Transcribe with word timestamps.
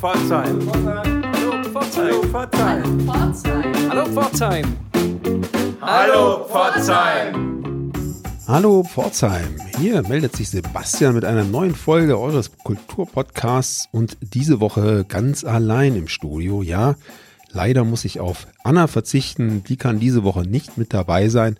Pforzheim. 0.00 0.58
Hallo 0.72 1.62
Pforzheim. 1.62 2.32
Hallo 3.90 4.06
Pforzheim. 4.06 4.64
Hallo 5.82 6.46
Pforzheim. 6.46 7.92
Hallo 8.48 8.82
Pforzheim. 8.82 9.56
Hier 9.76 10.00
meldet 10.08 10.34
sich 10.34 10.48
Sebastian 10.48 11.14
mit 11.14 11.26
einer 11.26 11.44
neuen 11.44 11.74
Folge 11.74 12.18
eures 12.18 12.56
Kulturpodcasts 12.64 13.90
und 13.92 14.16
diese 14.22 14.60
Woche 14.60 15.04
ganz 15.06 15.44
allein 15.44 15.94
im 15.94 16.08
Studio. 16.08 16.62
Ja, 16.62 16.94
leider 17.50 17.84
muss 17.84 18.06
ich 18.06 18.20
auf 18.20 18.46
Anna 18.64 18.86
verzichten. 18.86 19.64
Die 19.64 19.76
kann 19.76 20.00
diese 20.00 20.24
Woche 20.24 20.44
nicht 20.44 20.78
mit 20.78 20.94
dabei 20.94 21.28
sein. 21.28 21.58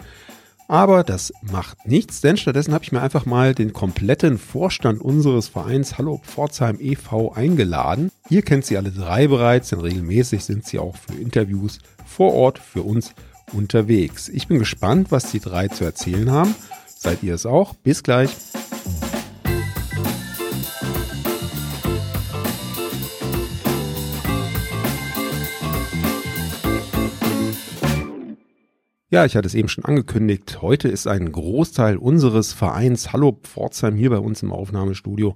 Aber 0.71 1.03
das 1.03 1.33
macht 1.43 1.89
nichts, 1.89 2.21
denn 2.21 2.37
stattdessen 2.37 2.73
habe 2.73 2.85
ich 2.85 2.93
mir 2.93 3.03
einfach 3.03 3.27
mal 3.27 3.57
den 3.57 3.73
kompletten 3.73 4.39
Vorstand 4.39 5.01
unseres 5.01 5.49
Vereins 5.49 5.99
Hallo 5.99 6.21
Pforzheim 6.23 6.77
e.V. 6.79 7.33
eingeladen. 7.33 8.13
Ihr 8.29 8.43
kennt 8.43 8.65
sie 8.65 8.77
alle 8.77 8.93
drei 8.93 9.27
bereits, 9.27 9.71
denn 9.71 9.81
regelmäßig 9.81 10.45
sind 10.45 10.65
sie 10.65 10.79
auch 10.79 10.95
für 10.95 11.21
Interviews 11.21 11.81
vor 12.07 12.35
Ort 12.35 12.61
für 12.61 12.83
uns 12.83 13.15
unterwegs. 13.53 14.29
Ich 14.29 14.47
bin 14.47 14.61
gespannt, 14.61 15.11
was 15.11 15.33
die 15.33 15.41
drei 15.41 15.67
zu 15.67 15.83
erzählen 15.83 16.31
haben. 16.31 16.55
Seid 16.87 17.25
ihr 17.25 17.35
es 17.35 17.47
auch? 17.47 17.75
Bis 17.75 18.05
gleich. 18.05 18.31
Ja, 29.13 29.25
ich 29.25 29.35
hatte 29.35 29.49
es 29.49 29.57
eben 29.57 29.69
schon 29.69 29.85
angekündigt. 29.85 30.63
Heute 30.63 30.87
ist 30.87 31.09
ein 31.09 31.33
Großteil 31.33 31.97
unseres 31.97 32.53
Vereins 32.53 33.13
Hallo 33.13 33.41
Pforzheim 33.43 33.97
hier 33.97 34.11
bei 34.11 34.19
uns 34.19 34.41
im 34.45 34.53
Aufnahmestudio 34.53 35.35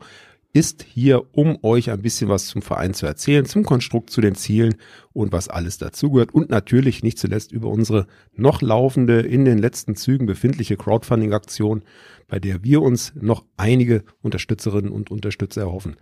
ist 0.53 0.85
hier, 0.85 1.25
um 1.33 1.59
euch 1.65 1.91
ein 1.91 2.01
bisschen 2.01 2.29
was 2.29 2.47
zum 2.47 2.63
Verein 2.63 2.95
zu 2.95 3.05
erzählen, 3.05 3.45
zum 3.45 3.65
Konstrukt, 3.65 4.11
zu 4.11 4.21
den 4.21 4.37
Zielen 4.37 4.77
und 5.13 5.33
was 5.33 5.49
alles 5.49 5.79
dazugehört 5.79 6.33
und 6.33 6.51
natürlich 6.51 7.03
nicht 7.03 7.19
zuletzt 7.19 7.51
über 7.51 7.69
unsere 7.69 8.07
noch 8.37 8.63
laufende, 8.63 9.19
in 9.23 9.45
den 9.45 9.59
letzten 9.59 9.97
Zügen 9.97 10.27
befindliche 10.27 10.77
Crowdfunding-Aktion, 10.77 11.83
bei 12.29 12.39
der 12.39 12.63
wir 12.63 12.81
uns 12.81 13.13
noch 13.21 13.45
einige 13.57 14.05
Unterstützerinnen 14.23 14.93
und 14.93 15.11
Unterstützer 15.11 15.63
erhoffen. 15.63 15.97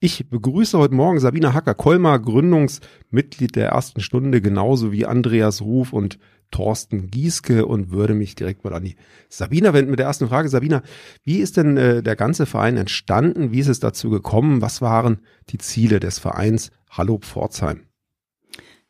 Ich 0.00 0.28
begrüße 0.28 0.78
heute 0.78 0.94
Morgen 0.94 1.18
Sabina 1.18 1.54
Hacker-Kolmar, 1.54 2.18
Gründungsmitglied 2.18 3.56
der 3.56 3.68
ersten 3.68 4.00
Stunde, 4.00 4.42
genauso 4.42 4.92
wie 4.92 5.06
Andreas 5.06 5.62
Ruf 5.62 5.92
und 5.92 6.18
Thorsten 6.50 7.10
Gieske 7.10 7.66
und 7.66 7.90
würde 7.90 8.14
mich 8.14 8.34
direkt 8.34 8.64
mal 8.64 8.74
an 8.74 8.84
die 8.84 8.96
Sabina 9.28 9.72
wenden 9.72 9.90
mit 9.90 9.98
der 9.98 10.06
ersten 10.06 10.28
Frage. 10.28 10.48
Sabina, 10.48 10.82
wie 11.22 11.38
ist 11.38 11.56
denn 11.56 11.76
äh, 11.76 12.02
der 12.02 12.16
ganze 12.16 12.46
Verein 12.46 12.76
entstanden? 12.76 13.50
Wie 13.50 13.60
ist 13.60 13.68
es 13.68 13.80
dazu 13.80 14.10
gekommen? 14.10 14.60
Was 14.60 14.82
waren 14.82 15.20
die 15.48 15.58
Ziele 15.58 16.00
des 16.00 16.18
Vereins 16.18 16.70
Hallo 16.90 17.18
Pforzheim? 17.18 17.86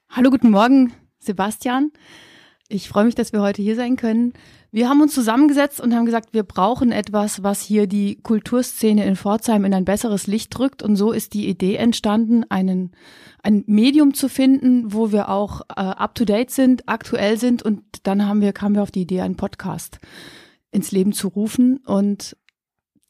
Hallo, 0.09 0.31
guten 0.31 0.51
Morgen, 0.51 0.93
Sebastian. 1.19 1.91
Ich 2.69 2.89
freue 2.89 3.05
mich, 3.05 3.15
dass 3.15 3.35
wir 3.35 3.43
heute 3.43 3.61
hier 3.61 3.77
sein 3.77 3.97
können. 3.97 4.33
Wir 4.71 4.89
haben 4.89 5.03
uns 5.03 5.13
zusammengesetzt 5.13 5.81
und 5.81 5.95
haben 5.95 6.07
gesagt, 6.07 6.33
wir 6.33 6.45
brauchen 6.45 6.93
etwas, 6.93 7.43
was 7.43 7.61
hier 7.61 7.87
die 7.87 8.17
Kulturszene 8.23 9.05
in 9.05 9.17
Pforzheim 9.17 9.67
in 9.67 9.75
ein 9.75 9.85
besseres 9.85 10.27
Licht 10.27 10.57
drückt. 10.57 10.83
Und 10.83 10.97
so 10.97 11.13
ist 11.13 11.35
die 11.35 11.47
Idee 11.47 11.77
entstanden, 11.77 12.45
einen, 12.49 12.93
ein 13.43 13.65
Medium 13.67 14.15
zu 14.15 14.31
finden, 14.31 14.95
wo 14.95 15.13
wir 15.13 15.29
auch 15.29 15.61
äh, 15.69 15.75
up-to-date 15.75 16.51
sind, 16.51 16.89
aktuell 16.89 17.39
sind. 17.39 17.63
Und 17.63 17.83
dann 18.05 18.27
haben 18.27 18.41
wir, 18.41 18.55
kamen 18.55 18.77
wir 18.77 18.83
auf 18.83 18.91
die 18.91 19.03
Idee, 19.03 19.21
einen 19.21 19.37
Podcast 19.37 19.99
ins 20.71 20.91
Leben 20.91 21.13
zu 21.13 21.29
rufen. 21.29 21.79
Und 21.85 22.35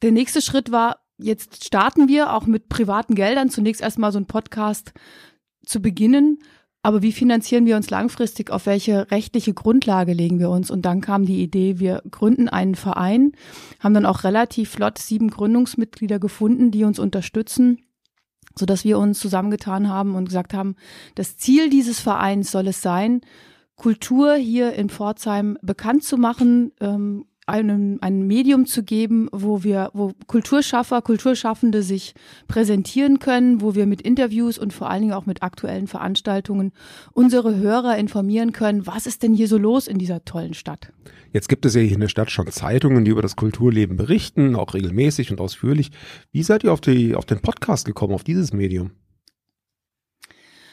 der 0.02 0.10
nächste 0.10 0.42
Schritt 0.42 0.72
war, 0.72 0.98
jetzt 1.16 1.64
starten 1.64 2.08
wir 2.08 2.32
auch 2.32 2.46
mit 2.46 2.68
privaten 2.68 3.14
Geldern 3.14 3.50
zunächst 3.50 3.82
erstmal 3.82 4.10
so 4.10 4.18
einen 4.18 4.26
Podcast 4.26 4.92
zu 5.64 5.80
beginnen 5.80 6.40
aber 6.84 7.02
wie 7.02 7.12
finanzieren 7.12 7.64
wir 7.64 7.76
uns 7.76 7.88
langfristig? 7.88 8.50
Auf 8.50 8.66
welche 8.66 9.10
rechtliche 9.10 9.54
Grundlage 9.54 10.12
legen 10.12 10.38
wir 10.38 10.50
uns? 10.50 10.70
Und 10.70 10.82
dann 10.82 11.00
kam 11.00 11.24
die 11.24 11.42
Idee, 11.42 11.78
wir 11.78 12.02
gründen 12.10 12.48
einen 12.48 12.74
Verein, 12.74 13.32
haben 13.80 13.94
dann 13.94 14.04
auch 14.04 14.22
relativ 14.22 14.70
flott 14.70 14.98
sieben 14.98 15.30
Gründungsmitglieder 15.30 16.18
gefunden, 16.18 16.70
die 16.70 16.84
uns 16.84 16.98
unterstützen 16.98 17.78
so 18.56 18.66
dass 18.66 18.84
wir 18.84 19.00
uns 19.00 19.18
zusammengetan 19.18 19.88
haben 19.88 20.14
und 20.14 20.26
gesagt 20.26 20.54
haben, 20.54 20.76
das 21.16 21.36
Ziel 21.36 21.70
dieses 21.70 21.98
Vereins 21.98 22.52
soll 22.52 22.68
es 22.68 22.82
sein, 22.82 23.20
Kultur 23.74 24.34
hier 24.34 24.74
in 24.74 24.88
Pforzheim 24.88 25.58
bekannt 25.60 26.04
zu 26.04 26.16
machen, 26.16 26.70
ähm, 26.80 27.26
einem, 27.46 27.98
ein 28.00 28.26
Medium 28.26 28.66
zu 28.66 28.82
geben, 28.82 29.28
wo 29.32 29.62
wir, 29.62 29.90
wo 29.92 30.12
Kulturschaffer, 30.26 31.02
Kulturschaffende 31.02 31.82
sich 31.82 32.14
präsentieren 32.48 33.18
können, 33.18 33.60
wo 33.60 33.74
wir 33.74 33.86
mit 33.86 34.00
Interviews 34.02 34.58
und 34.58 34.72
vor 34.72 34.90
allen 34.90 35.02
Dingen 35.02 35.12
auch 35.12 35.26
mit 35.26 35.42
aktuellen 35.42 35.86
Veranstaltungen 35.86 36.72
unsere 37.12 37.56
Hörer 37.56 37.96
informieren 37.98 38.52
können, 38.52 38.86
was 38.86 39.06
ist 39.06 39.22
denn 39.22 39.34
hier 39.34 39.48
so 39.48 39.58
los 39.58 39.86
in 39.86 39.98
dieser 39.98 40.24
tollen 40.24 40.54
Stadt. 40.54 40.92
Jetzt 41.32 41.48
gibt 41.48 41.66
es 41.66 41.74
ja 41.74 41.80
hier 41.80 41.94
in 41.94 42.00
der 42.00 42.08
Stadt 42.08 42.30
schon 42.30 42.46
Zeitungen, 42.46 43.04
die 43.04 43.10
über 43.10 43.22
das 43.22 43.36
Kulturleben 43.36 43.96
berichten, 43.96 44.54
auch 44.54 44.72
regelmäßig 44.72 45.30
und 45.30 45.40
ausführlich. 45.40 45.90
Wie 46.32 46.42
seid 46.42 46.64
ihr 46.64 46.72
auf, 46.72 46.80
die, 46.80 47.14
auf 47.14 47.26
den 47.26 47.40
Podcast 47.40 47.84
gekommen, 47.86 48.14
auf 48.14 48.24
dieses 48.24 48.52
Medium? 48.52 48.92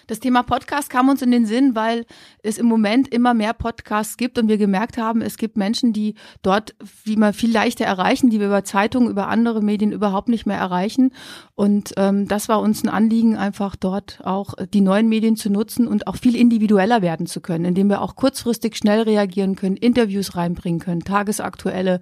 Das 0.08 0.20
Thema 0.20 0.44
Podcast 0.44 0.90
kam 0.90 1.10
uns 1.10 1.22
in 1.22 1.32
den 1.32 1.46
Sinn, 1.46 1.76
weil 1.76 2.06
es 2.44 2.58
im 2.58 2.66
Moment 2.66 3.08
immer 3.08 3.34
mehr 3.34 3.54
Podcasts 3.54 4.18
gibt 4.18 4.38
und 4.38 4.48
wir 4.48 4.58
gemerkt 4.58 4.98
haben, 4.98 5.22
es 5.22 5.38
gibt 5.38 5.58
Menschen, 5.58 5.94
die 5.94 6.16
dort, 6.42 6.76
wie 7.04 7.16
man 7.16 7.34
viel 7.34 7.52
leichter 7.52 7.86
erreichen, 7.86 8.30
die 8.30 8.40
wir 8.40 8.48
über 8.48 8.64
Zeitungen, 8.64 9.10
über 9.10 9.28
andere 9.28 9.62
Medien 9.62 9.92
überhaupt 9.92 10.30
nicht 10.30 10.46
mehr 10.46 10.58
erreichen. 10.58 11.12
Und 11.56 11.94
ähm, 11.98 12.28
das 12.28 12.50
war 12.50 12.62
uns 12.62 12.84
ein 12.84 12.90
Anliegen, 12.90 13.38
einfach 13.38 13.76
dort 13.76 14.20
auch 14.24 14.54
die 14.74 14.82
neuen 14.82 15.08
Medien 15.10 15.36
zu 15.36 15.50
nutzen 15.50 15.88
und 15.88 16.08
auch 16.08 16.16
viel 16.16 16.36
individueller 16.36 17.02
werden 17.02 17.26
zu 17.26 17.42
können, 17.42 17.66
indem 17.66 17.90
wir 17.90 18.02
auch 18.02 18.16
kurzfristig 18.16 18.76
schnell 18.76 19.02
reagieren 19.02 19.56
können, 19.56 19.78
Interviews 19.78 20.36
reinbringen 20.36 20.80
können, 20.80 21.04
tagesaktuelle 21.04 22.02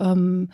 ähm, 0.00 0.48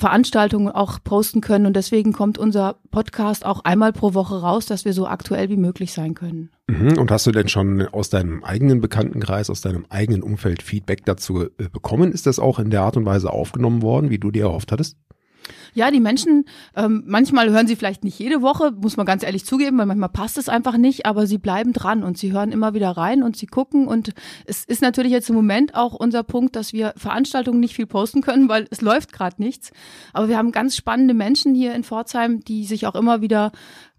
Veranstaltungen 0.00 0.68
auch 0.68 0.98
posten 1.04 1.40
können. 1.40 1.66
Und 1.66 1.76
deswegen 1.76 2.12
kommt 2.12 2.38
unser 2.38 2.76
Podcast 2.90 3.46
auch 3.46 3.64
einmal 3.64 3.92
pro 3.92 4.14
Woche 4.14 4.40
raus, 4.40 4.66
dass 4.66 4.84
wir 4.84 4.92
so 4.92 5.06
aktuell 5.06 5.48
wie 5.48 5.56
möglich 5.56 5.92
sein 5.92 6.14
können. 6.14 6.50
Mhm. 6.66 6.98
Und 6.98 7.10
hast 7.10 7.26
du 7.26 7.32
denn 7.32 7.48
schon 7.48 7.82
aus 7.82 8.10
deinem 8.10 8.42
eigenen 8.42 8.80
Bekanntenkreis, 8.80 9.50
aus 9.50 9.60
deinem 9.60 9.86
eigenen 9.88 10.22
Umfeld 10.22 10.62
Feedback 10.62 11.04
dazu 11.04 11.44
äh, 11.44 11.68
bekommen? 11.72 12.12
Ist 12.12 12.26
das 12.26 12.38
auch 12.38 12.58
in 12.58 12.70
der 12.70 12.82
Art 12.82 12.96
und 12.96 13.06
Weise 13.06 13.30
aufgenommen 13.30 13.82
worden, 13.82 14.10
wie 14.10 14.18
du 14.18 14.30
dir 14.30 14.44
erhofft 14.44 14.72
hattest? 14.72 14.96
Ja, 15.74 15.90
die 15.90 16.00
Menschen, 16.00 16.44
ähm, 16.76 17.04
manchmal 17.06 17.50
hören 17.50 17.66
sie 17.66 17.76
vielleicht 17.76 18.04
nicht 18.04 18.18
jede 18.18 18.42
Woche, 18.42 18.72
muss 18.72 18.96
man 18.96 19.06
ganz 19.06 19.22
ehrlich 19.22 19.44
zugeben, 19.44 19.78
weil 19.78 19.86
manchmal 19.86 20.08
passt 20.08 20.38
es 20.38 20.48
einfach 20.48 20.76
nicht, 20.76 21.06
aber 21.06 21.26
sie 21.26 21.38
bleiben 21.38 21.72
dran 21.72 22.02
und 22.02 22.18
sie 22.18 22.32
hören 22.32 22.52
immer 22.52 22.74
wieder 22.74 22.90
rein 22.90 23.22
und 23.22 23.36
sie 23.36 23.46
gucken. 23.46 23.86
Und 23.86 24.12
es 24.46 24.64
ist 24.64 24.82
natürlich 24.82 25.12
jetzt 25.12 25.28
im 25.30 25.36
Moment 25.36 25.74
auch 25.74 25.94
unser 25.94 26.22
Punkt, 26.22 26.56
dass 26.56 26.72
wir 26.72 26.94
Veranstaltungen 26.96 27.60
nicht 27.60 27.74
viel 27.74 27.86
posten 27.86 28.22
können, 28.22 28.48
weil 28.48 28.66
es 28.70 28.80
läuft 28.80 29.12
gerade 29.12 29.42
nichts. 29.42 29.72
Aber 30.12 30.28
wir 30.28 30.36
haben 30.36 30.52
ganz 30.52 30.76
spannende 30.76 31.14
Menschen 31.14 31.54
hier 31.54 31.74
in 31.74 31.84
Pforzheim, 31.84 32.40
die 32.44 32.64
sich 32.64 32.86
auch 32.86 32.94
immer 32.94 33.20
wieder 33.20 33.52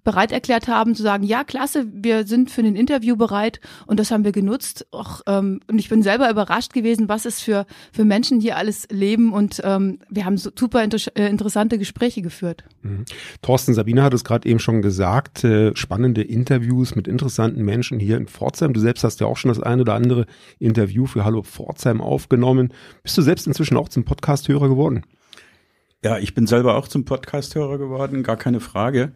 bereit 0.04 0.32
erklärt 0.32 0.68
haben 0.68 0.96
zu 0.96 1.04
sagen, 1.04 1.24
ja, 1.24 1.44
klasse, 1.44 1.86
wir 1.92 2.26
sind 2.26 2.50
für 2.50 2.62
ein 2.62 2.76
Interview 2.76 3.16
bereit 3.16 3.60
und 3.86 4.00
das 4.00 4.12
haben 4.12 4.24
wir 4.24 4.32
genutzt. 4.32 4.88
Och, 4.94 5.22
ähm, 5.28 5.60
und 5.68 5.80
ich 5.80 5.90
bin 5.90 6.04
selber 6.04 6.30
überrascht 6.30 6.74
gewesen, 6.74 7.10
was 7.10 7.26
es 7.26 7.40
für, 7.40 7.66
für 7.92 8.06
Menschen 8.06 8.40
hier 8.40 8.58
alles 8.58 8.88
leben 8.90 9.34
und 9.34 9.62
ähm, 9.64 10.00
wir 10.10 10.26
haben 10.26 10.38
so 10.38 10.50
super 10.58 10.84
inter 10.84 10.98
äh, 11.16 11.28
interessante 11.28 11.78
Gespräche 11.78 12.22
geführt. 12.22 12.64
Mhm. 12.82 13.06
Thorsten 13.42 13.74
Sabine 13.74 14.04
hat 14.04 14.14
es 14.14 14.24
gerade 14.24 14.48
eben 14.48 14.60
schon 14.60 14.82
gesagt, 14.82 15.44
äh, 15.44 15.76
spannende 15.76 16.22
Interviews 16.22 16.96
mit 16.96 17.08
interessanten 17.08 17.64
Menschen 17.64 18.00
hier 18.00 18.18
in 18.18 18.28
Pforzheim. 18.28 18.74
Du 18.74 18.80
selbst 18.80 19.04
hast 19.04 19.20
ja 19.20 19.28
auch 19.28 19.38
schon 19.38 19.50
das 19.50 19.60
eine 19.60 19.84
oder 19.84 19.94
andere 19.94 20.26
Interview 20.60 21.06
für 21.06 21.26
Hallo 21.26 21.44
Pforzheim 21.44 22.02
aufgenommen. 22.02 22.74
Bist 23.04 23.18
du 23.18 23.22
selbst 23.22 23.48
inzwischen 23.48 23.78
auch 23.78 23.90
zum 23.90 24.04
Podcast-Hörer 24.04 24.70
geworden? 24.70 25.04
Ja, 26.04 26.18
ich 26.18 26.34
bin 26.34 26.48
selber 26.48 26.78
auch 26.78 26.88
zum 26.88 27.06
Podcast-Hörer 27.06 27.78
geworden, 27.78 28.24
gar 28.24 28.38
keine 28.38 28.60
Frage. 28.60 29.12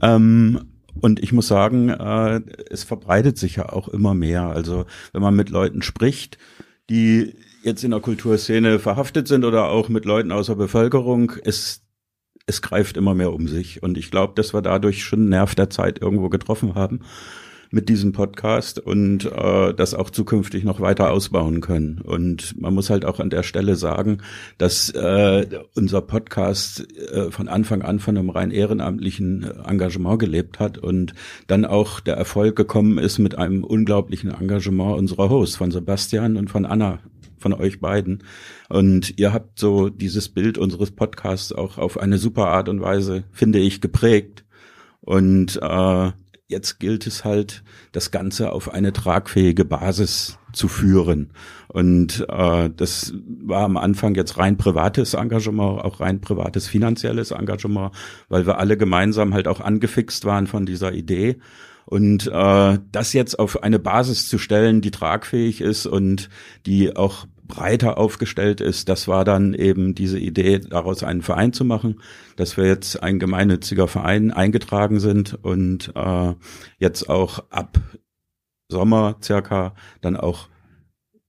Ähm, 0.00 0.60
und 1.00 1.20
ich 1.20 1.32
muss 1.32 1.48
sagen, 1.48 1.88
äh, 1.88 2.40
es 2.70 2.84
verbreitet 2.84 3.38
sich 3.38 3.56
ja 3.56 3.70
auch 3.70 3.88
immer 3.88 4.14
mehr. 4.14 4.44
Also 4.44 4.84
wenn 5.12 5.22
man 5.22 5.34
mit 5.34 5.50
Leuten 5.50 5.82
spricht, 5.82 6.38
die 6.90 7.34
jetzt 7.62 7.84
in 7.84 7.92
der 7.92 8.00
Kulturszene 8.00 8.78
verhaftet 8.78 9.28
sind 9.28 9.44
oder 9.44 9.68
auch 9.68 9.88
mit 9.88 10.04
Leuten 10.04 10.32
aus 10.32 10.46
der 10.46 10.56
Bevölkerung, 10.56 11.32
es, 11.44 11.82
es 12.46 12.60
greift 12.60 12.96
immer 12.96 13.14
mehr 13.14 13.32
um 13.32 13.48
sich. 13.48 13.82
Und 13.82 13.96
ich 13.96 14.10
glaube, 14.10 14.34
dass 14.36 14.52
wir 14.52 14.62
dadurch 14.62 15.04
schon 15.04 15.20
einen 15.20 15.28
Nerv 15.30 15.54
der 15.54 15.70
Zeit 15.70 16.00
irgendwo 16.00 16.28
getroffen 16.28 16.74
haben 16.74 17.00
mit 17.72 17.88
diesem 17.88 18.12
Podcast 18.12 18.78
und 18.78 19.24
äh, 19.24 19.72
das 19.74 19.94
auch 19.94 20.10
zukünftig 20.10 20.62
noch 20.62 20.80
weiter 20.80 21.10
ausbauen 21.10 21.60
können. 21.60 22.00
Und 22.02 22.60
man 22.60 22.74
muss 22.74 22.90
halt 22.90 23.04
auch 23.06 23.18
an 23.18 23.30
der 23.30 23.42
Stelle 23.42 23.76
sagen, 23.76 24.18
dass 24.58 24.90
äh, 24.90 25.46
unser 25.74 26.02
Podcast 26.02 26.86
äh, 26.98 27.30
von 27.30 27.48
Anfang 27.48 27.80
an 27.82 27.98
von 27.98 28.16
einem 28.16 28.30
rein 28.30 28.50
ehrenamtlichen 28.50 29.50
Engagement 29.64 30.18
gelebt 30.18 30.60
hat 30.60 30.76
und 30.76 31.14
dann 31.46 31.64
auch 31.64 32.00
der 32.00 32.16
Erfolg 32.16 32.56
gekommen 32.56 32.98
ist 32.98 33.18
mit 33.18 33.38
einem 33.38 33.64
unglaublichen 33.64 34.30
Engagement 34.30 34.98
unserer 34.98 35.30
Hosts, 35.30 35.56
von 35.56 35.70
Sebastian 35.70 36.36
und 36.36 36.50
von 36.50 36.66
Anna 36.66 37.00
von 37.38 37.52
euch 37.54 37.80
beiden. 37.80 38.22
Und 38.68 39.18
ihr 39.18 39.32
habt 39.32 39.58
so 39.58 39.88
dieses 39.88 40.28
Bild 40.28 40.58
unseres 40.58 40.90
Podcasts 40.90 41.52
auch 41.52 41.76
auf 41.78 41.98
eine 41.98 42.18
super 42.18 42.48
Art 42.48 42.68
und 42.68 42.80
Weise, 42.80 43.24
finde 43.32 43.58
ich, 43.58 43.80
geprägt. 43.80 44.44
Und 45.00 45.58
äh, 45.60 46.12
jetzt 46.48 46.78
gilt 46.78 47.06
es 47.06 47.24
halt, 47.24 47.62
das 47.92 48.10
Ganze 48.10 48.52
auf 48.52 48.72
eine 48.72 48.92
tragfähige 48.92 49.64
Basis 49.64 50.38
zu 50.52 50.68
führen. 50.68 51.32
Und 51.68 52.26
äh, 52.28 52.70
das 52.76 53.14
war 53.42 53.64
am 53.64 53.76
Anfang 53.76 54.14
jetzt 54.14 54.38
rein 54.38 54.58
privates 54.58 55.14
Engagement, 55.14 55.82
auch 55.82 56.00
rein 56.00 56.20
privates 56.20 56.68
finanzielles 56.68 57.30
Engagement, 57.30 57.94
weil 58.28 58.46
wir 58.46 58.58
alle 58.58 58.76
gemeinsam 58.76 59.34
halt 59.34 59.48
auch 59.48 59.60
angefixt 59.60 60.24
waren 60.24 60.46
von 60.46 60.66
dieser 60.66 60.92
Idee. 60.92 61.38
Und 61.84 62.26
äh, 62.26 62.78
das 62.92 63.12
jetzt 63.12 63.38
auf 63.38 63.62
eine 63.62 63.78
Basis 63.78 64.28
zu 64.28 64.38
stellen, 64.38 64.80
die 64.82 64.90
tragfähig 64.90 65.60
ist 65.60 65.86
und 65.86 66.28
die 66.66 66.94
auch 66.96 67.26
breiter 67.46 67.98
aufgestellt 67.98 68.60
ist, 68.60 68.88
das 68.88 69.08
war 69.08 69.24
dann 69.24 69.54
eben 69.54 69.94
diese 69.94 70.18
Idee, 70.18 70.58
daraus 70.60 71.02
einen 71.02 71.22
Verein 71.22 71.52
zu 71.52 71.64
machen, 71.64 72.00
dass 72.36 72.56
wir 72.56 72.66
jetzt 72.66 73.02
ein 73.02 73.18
gemeinnütziger 73.18 73.88
Verein 73.88 74.30
eingetragen 74.30 75.00
sind 75.00 75.38
und 75.42 75.92
äh, 75.94 76.34
jetzt 76.78 77.08
auch 77.08 77.44
ab 77.50 77.78
Sommer 78.68 79.16
circa 79.22 79.74
dann 80.00 80.16
auch 80.16 80.48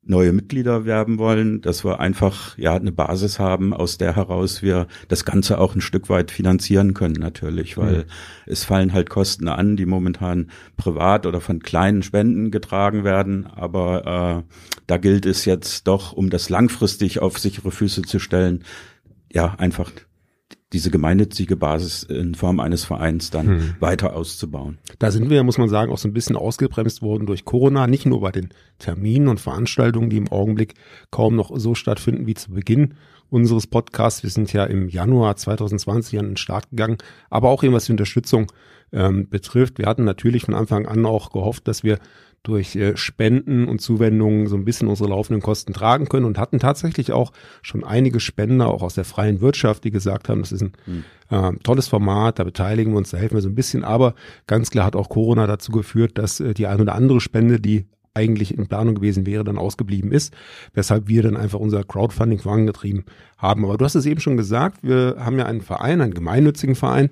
neue 0.05 0.33
Mitglieder 0.33 0.85
werben 0.85 1.17
wollen, 1.17 1.61
dass 1.61 1.85
wir 1.85 1.99
einfach 1.99 2.57
ja 2.57 2.75
eine 2.75 2.91
Basis 2.91 3.39
haben, 3.39 3.73
aus 3.73 3.97
der 3.97 4.15
heraus 4.15 4.61
wir 4.61 4.87
das 5.07 5.23
Ganze 5.23 5.57
auch 5.59 5.75
ein 5.75 5.81
Stück 5.81 6.09
weit 6.09 6.31
finanzieren 6.31 6.93
können 6.93 7.15
natürlich, 7.15 7.77
weil 7.77 7.99
mhm. 7.99 8.03
es 8.45 8.65
fallen 8.65 8.93
halt 8.93 9.09
Kosten 9.09 9.47
an, 9.47 9.77
die 9.77 9.85
momentan 9.85 10.49
privat 10.75 11.25
oder 11.25 11.39
von 11.39 11.59
kleinen 11.59 12.03
Spenden 12.03 12.51
getragen 12.51 13.03
werden, 13.03 13.47
aber 13.47 14.43
äh, 14.45 14.55
da 14.87 14.97
gilt 14.97 15.25
es 15.25 15.45
jetzt 15.45 15.87
doch, 15.87 16.11
um 16.11 16.29
das 16.29 16.49
langfristig 16.49 17.19
auf 17.19 17.39
sichere 17.39 17.71
Füße 17.71 18.01
zu 18.01 18.19
stellen, 18.19 18.63
ja 19.31 19.55
einfach 19.57 19.91
diese 20.73 20.89
gemeinnützige 20.89 21.55
Basis 21.55 22.03
in 22.03 22.35
Form 22.35 22.59
eines 22.59 22.83
Vereins 22.83 23.29
dann 23.29 23.47
hm. 23.47 23.75
weiter 23.79 24.15
auszubauen. 24.15 24.79
Da 24.99 25.11
sind 25.11 25.29
wir, 25.29 25.43
muss 25.43 25.57
man 25.57 25.69
sagen, 25.69 25.91
auch 25.91 25.97
so 25.97 26.07
ein 26.07 26.13
bisschen 26.13 26.35
ausgebremst 26.35 27.01
worden 27.01 27.27
durch 27.27 27.45
Corona, 27.45 27.87
nicht 27.87 28.05
nur 28.05 28.21
bei 28.21 28.31
den 28.31 28.49
Terminen 28.79 29.27
und 29.27 29.39
Veranstaltungen, 29.39 30.09
die 30.09 30.17
im 30.17 30.31
Augenblick 30.31 30.73
kaum 31.11 31.35
noch 31.35 31.51
so 31.57 31.75
stattfinden 31.75 32.25
wie 32.25 32.33
zu 32.33 32.51
Beginn 32.51 32.95
unseres 33.29 33.67
Podcasts. 33.67 34.23
Wir 34.23 34.29
sind 34.29 34.51
ja 34.51 34.65
im 34.65 34.89
Januar 34.89 35.35
2020 35.35 36.19
an 36.19 36.25
den 36.25 36.37
Start 36.37 36.69
gegangen, 36.71 36.97
aber 37.29 37.49
auch 37.49 37.63
eben 37.63 37.73
was 37.73 37.85
die 37.85 37.91
Unterstützung 37.91 38.51
ähm, 38.91 39.29
betrifft. 39.29 39.77
Wir 39.77 39.85
hatten 39.85 40.03
natürlich 40.03 40.43
von 40.43 40.53
Anfang 40.53 40.85
an 40.85 41.05
auch 41.05 41.31
gehofft, 41.31 41.67
dass 41.67 41.83
wir 41.83 41.99
durch 42.43 42.75
äh, 42.75 42.97
Spenden 42.97 43.67
und 43.67 43.79
Zuwendungen 43.79 44.47
so 44.47 44.55
ein 44.55 44.65
bisschen 44.65 44.89
unsere 44.89 45.09
laufenden 45.09 45.41
Kosten 45.41 45.73
tragen 45.73 46.09
können 46.09 46.25
und 46.25 46.37
hatten 46.37 46.59
tatsächlich 46.59 47.13
auch 47.13 47.31
schon 47.61 47.85
einige 47.85 48.19
Spender, 48.19 48.67
auch 48.67 48.83
aus 48.83 48.95
der 48.95 49.05
freien 49.05 49.39
Wirtschaft, 49.39 49.85
die 49.85 49.91
gesagt 49.91 50.27
haben, 50.27 50.41
das 50.41 50.51
ist 50.51 50.61
ein 50.61 50.73
mhm. 50.85 51.03
äh, 51.29 51.53
tolles 51.63 51.87
Format, 51.87 52.39
da 52.39 52.43
beteiligen 52.43 52.91
wir 52.91 52.97
uns, 52.97 53.11
da 53.11 53.17
helfen 53.17 53.35
wir 53.35 53.41
so 53.41 53.49
ein 53.49 53.55
bisschen. 53.55 53.85
Aber 53.85 54.13
ganz 54.45 54.69
klar 54.71 54.85
hat 54.85 54.95
auch 54.97 55.07
Corona 55.07 55.47
dazu 55.47 55.71
geführt, 55.71 56.17
dass 56.17 56.41
äh, 56.41 56.53
die 56.53 56.67
eine 56.67 56.81
oder 56.81 56.95
andere 56.95 57.21
Spende, 57.21 57.61
die 57.61 57.85
eigentlich 58.13 58.55
in 58.55 58.67
Planung 58.67 58.95
gewesen 58.95 59.25
wäre, 59.25 59.43
dann 59.43 59.57
ausgeblieben 59.57 60.11
ist, 60.11 60.33
weshalb 60.73 61.07
wir 61.07 61.23
dann 61.23 61.37
einfach 61.37 61.59
unser 61.59 61.83
Crowdfunding 61.83 62.39
vorangetrieben 62.39 63.05
haben. 63.37 63.65
Aber 63.65 63.77
du 63.77 63.85
hast 63.85 63.95
es 63.95 64.05
eben 64.05 64.19
schon 64.19 64.37
gesagt, 64.37 64.83
wir 64.83 65.15
haben 65.17 65.39
ja 65.39 65.45
einen 65.45 65.61
Verein, 65.61 66.01
einen 66.01 66.13
gemeinnützigen 66.13 66.75
Verein 66.75 67.09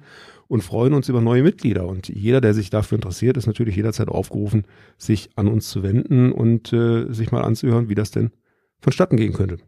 und 0.52 0.64
freuen 0.64 0.94
uns 0.94 1.08
über 1.08 1.22
neue 1.22 1.44
Mitglieder. 1.44 1.88
Und 1.88 2.10
jeder, 2.10 2.42
der 2.42 2.54
sich 2.54 2.70
dafür 2.70 2.98
interessiert, 2.98 3.38
ist 3.38 3.48
natürlich 3.48 3.78
jederzeit 3.78 4.10
aufgerufen, 4.10 4.66
sich 4.98 5.30
an 5.38 5.48
uns 5.48 5.70
zu 5.70 5.82
wenden 5.82 6.34
und 6.34 6.74
äh, 6.74 7.06
sich 7.14 7.32
mal 7.32 7.42
anzuhören, 7.42 7.88
wie 7.88 7.96
das 7.96 8.12
denn 8.12 8.32
vonstatten 8.82 9.16
gehen 9.16 9.32
könnte. 9.32 9.60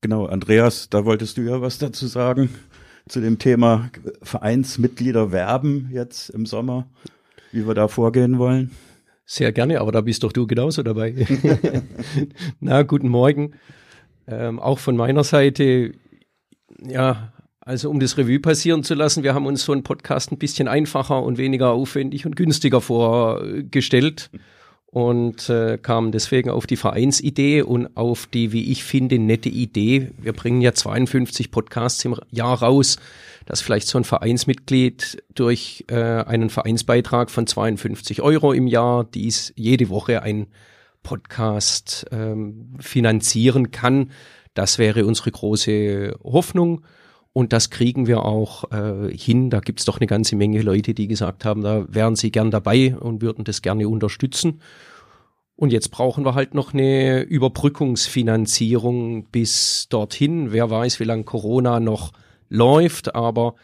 Genau, 0.00 0.26
Andreas, 0.26 0.90
da 0.90 1.04
wolltest 1.04 1.38
du 1.38 1.42
ja 1.42 1.60
was 1.60 1.78
dazu 1.78 2.06
sagen 2.06 2.50
zu 3.08 3.20
dem 3.20 3.40
Thema 3.40 3.90
Vereinsmitglieder 4.22 5.32
werben 5.32 5.90
jetzt 5.92 6.30
im 6.30 6.46
Sommer, 6.46 6.86
wie 7.50 7.66
wir 7.66 7.74
da 7.74 7.88
vorgehen 7.88 8.38
wollen. 8.38 8.70
Sehr 9.26 9.50
gerne, 9.50 9.80
aber 9.80 9.90
da 9.90 10.02
bist 10.02 10.22
doch 10.22 10.32
du 10.32 10.46
genauso 10.46 10.84
dabei. 10.84 11.26
Na, 12.60 12.84
guten 12.84 13.08
Morgen. 13.08 13.54
Ähm, 14.28 14.60
auch 14.60 14.78
von 14.78 14.96
meiner 14.96 15.24
Seite, 15.24 15.94
ja, 16.80 17.32
also 17.70 17.88
um 17.88 18.00
das 18.00 18.18
Revue 18.18 18.40
passieren 18.40 18.82
zu 18.82 18.94
lassen, 18.94 19.22
wir 19.22 19.32
haben 19.32 19.46
uns 19.46 19.64
so 19.64 19.70
einen 19.70 19.84
Podcast 19.84 20.32
ein 20.32 20.38
bisschen 20.38 20.66
einfacher 20.66 21.22
und 21.22 21.38
weniger 21.38 21.70
aufwendig 21.70 22.26
und 22.26 22.34
günstiger 22.34 22.80
vorgestellt 22.80 24.28
und 24.86 25.48
äh, 25.48 25.78
kamen 25.80 26.10
deswegen 26.10 26.50
auf 26.50 26.66
die 26.66 26.74
Vereinsidee 26.74 27.62
und 27.62 27.96
auf 27.96 28.26
die, 28.26 28.50
wie 28.50 28.72
ich 28.72 28.82
finde, 28.82 29.20
nette 29.20 29.50
Idee. 29.50 30.10
Wir 30.18 30.32
bringen 30.32 30.60
ja 30.60 30.74
52 30.74 31.52
Podcasts 31.52 32.04
im 32.04 32.16
Jahr 32.32 32.60
raus, 32.60 32.96
dass 33.46 33.60
vielleicht 33.60 33.86
so 33.86 33.98
ein 33.98 34.04
Vereinsmitglied 34.04 35.22
durch 35.32 35.84
äh, 35.86 35.94
einen 35.94 36.50
Vereinsbeitrag 36.50 37.30
von 37.30 37.46
52 37.46 38.20
Euro 38.20 38.52
im 38.52 38.66
Jahr 38.66 39.04
dies 39.04 39.52
jede 39.54 39.90
Woche 39.90 40.24
ein 40.24 40.48
Podcast 41.04 42.04
ähm, 42.10 42.74
finanzieren 42.80 43.70
kann. 43.70 44.10
Das 44.54 44.78
wäre 44.78 45.06
unsere 45.06 45.30
große 45.30 46.16
Hoffnung. 46.24 46.82
Und 47.32 47.52
das 47.52 47.70
kriegen 47.70 48.06
wir 48.06 48.24
auch 48.24 48.70
äh, 48.72 49.16
hin. 49.16 49.50
Da 49.50 49.60
gibt's 49.60 49.84
doch 49.84 49.98
eine 49.98 50.06
ganze 50.06 50.34
Menge 50.34 50.62
Leute, 50.62 50.94
die 50.94 51.06
gesagt 51.06 51.44
haben, 51.44 51.62
da 51.62 51.86
wären 51.88 52.16
sie 52.16 52.32
gern 52.32 52.50
dabei 52.50 52.96
und 52.96 53.22
würden 53.22 53.44
das 53.44 53.62
gerne 53.62 53.88
unterstützen. 53.88 54.60
Und 55.54 55.72
jetzt 55.72 55.90
brauchen 55.90 56.24
wir 56.24 56.34
halt 56.34 56.54
noch 56.54 56.72
eine 56.72 57.22
Überbrückungsfinanzierung 57.22 59.26
bis 59.26 59.86
dorthin. 59.90 60.52
Wer 60.52 60.70
weiß, 60.70 60.98
wie 60.98 61.04
lange 61.04 61.24
Corona 61.24 61.78
noch 61.78 62.12
läuft. 62.48 63.14
Aber 63.14 63.54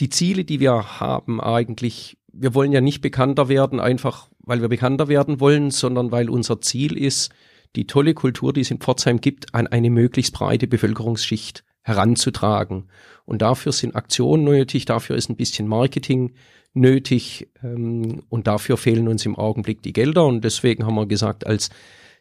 die 0.00 0.08
Ziele, 0.08 0.44
die 0.44 0.58
wir 0.58 1.00
haben, 1.00 1.40
eigentlich, 1.40 2.16
wir 2.32 2.54
wollen 2.54 2.72
ja 2.72 2.80
nicht 2.80 3.00
bekannter 3.00 3.48
werden, 3.48 3.78
einfach 3.78 4.28
weil 4.44 4.60
wir 4.60 4.68
bekannter 4.68 5.06
werden 5.06 5.38
wollen, 5.38 5.70
sondern 5.70 6.10
weil 6.10 6.28
unser 6.28 6.60
Ziel 6.60 6.96
ist, 6.96 7.30
die 7.76 7.86
tolle 7.86 8.14
Kultur, 8.14 8.52
die 8.52 8.62
es 8.62 8.70
in 8.70 8.80
Pforzheim 8.80 9.20
gibt, 9.20 9.54
an 9.54 9.66
eine 9.66 9.90
möglichst 9.90 10.34
breite 10.34 10.66
Bevölkerungsschicht 10.66 11.62
heranzutragen. 11.82 12.88
Und 13.24 13.42
dafür 13.42 13.72
sind 13.72 13.94
Aktionen 13.94 14.44
nötig, 14.44 14.84
dafür 14.84 15.16
ist 15.16 15.30
ein 15.30 15.36
bisschen 15.36 15.68
Marketing 15.68 16.34
nötig 16.74 17.48
ähm, 17.62 18.22
und 18.28 18.46
dafür 18.46 18.76
fehlen 18.76 19.08
uns 19.08 19.26
im 19.26 19.36
Augenblick 19.36 19.82
die 19.82 19.92
Gelder. 19.92 20.26
Und 20.26 20.42
deswegen 20.42 20.86
haben 20.86 20.94
wir 20.94 21.06
gesagt, 21.06 21.46
als 21.46 21.70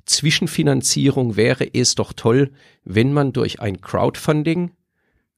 Zwischenfinanzierung 0.05 1.35
wäre 1.35 1.67
es 1.73 1.95
doch 1.95 2.13
toll, 2.13 2.51
wenn 2.83 3.13
man 3.13 3.33
durch 3.33 3.59
ein 3.59 3.81
Crowdfunding, 3.81 4.71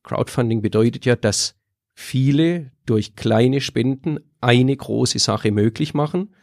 Crowdfunding 0.03 0.61
bedeutet 0.61 1.05
ja, 1.05 1.15
dass 1.15 1.55
viele 1.93 2.71
durch 2.85 3.15
kleine 3.15 3.61
Spenden 3.61 4.19
eine 4.41 4.75
große 4.75 5.19
Sache 5.19 5.51
möglich 5.51 5.93
machen, 5.93 6.33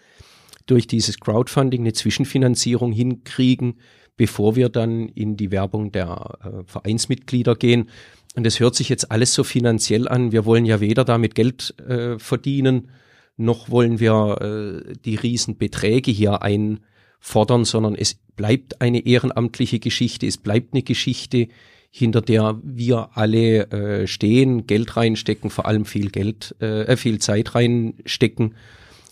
durch 0.67 0.87
dieses 0.87 1.19
Crowdfunding 1.19 1.83
eine 1.83 1.93
Zwischenfinanzierung 1.93 2.93
hinkriegen, 2.93 3.81
bevor 4.21 4.55
wir 4.55 4.69
dann 4.69 5.09
in 5.09 5.39
die 5.39 5.51
Werbung 5.51 5.93
der 5.93 6.39
äh, 6.45 6.63
Vereinsmitglieder 6.67 7.57
gehen. 7.57 7.89
Und 8.37 8.45
das 8.45 8.61
hört 8.61 8.75
sich 8.75 8.91
jetzt 8.91 9.11
alles 9.11 9.33
so 9.33 9.45
finanziell 9.45 10.09
an. 10.09 10.31
Wir 10.31 10.45
wollen 10.45 10.67
ja 10.67 10.79
weder 10.79 11.07
damit 11.07 11.35
Geld 11.35 11.75
äh, 11.89 12.19
verdienen, 12.19 12.91
noch 13.39 13.71
wollen 13.71 13.99
wir 13.99 14.83
äh, 14.87 14.93
die 15.07 15.15
Riesenbeträge 15.15 16.11
hier 16.11 16.43
einfordern, 16.43 17.65
sondern 17.65 17.95
es 17.95 18.13
bleibt 18.37 18.83
eine 18.83 19.07
ehrenamtliche 19.07 19.79
Geschichte. 19.79 20.27
Es 20.27 20.37
bleibt 20.37 20.75
eine 20.75 20.83
Geschichte, 20.83 21.49
hinter 21.91 22.21
der 22.21 22.61
wir 22.63 23.13
alle 23.15 23.71
äh, 23.71 24.07
stehen, 24.07 24.67
Geld 24.67 24.99
reinstecken, 24.99 25.49
vor 25.49 25.65
allem 25.65 25.87
viel 25.87 26.11
Geld, 26.11 26.55
äh, 26.61 26.95
viel 26.99 27.21
Zeit 27.21 27.55
reinstecken. 27.55 28.55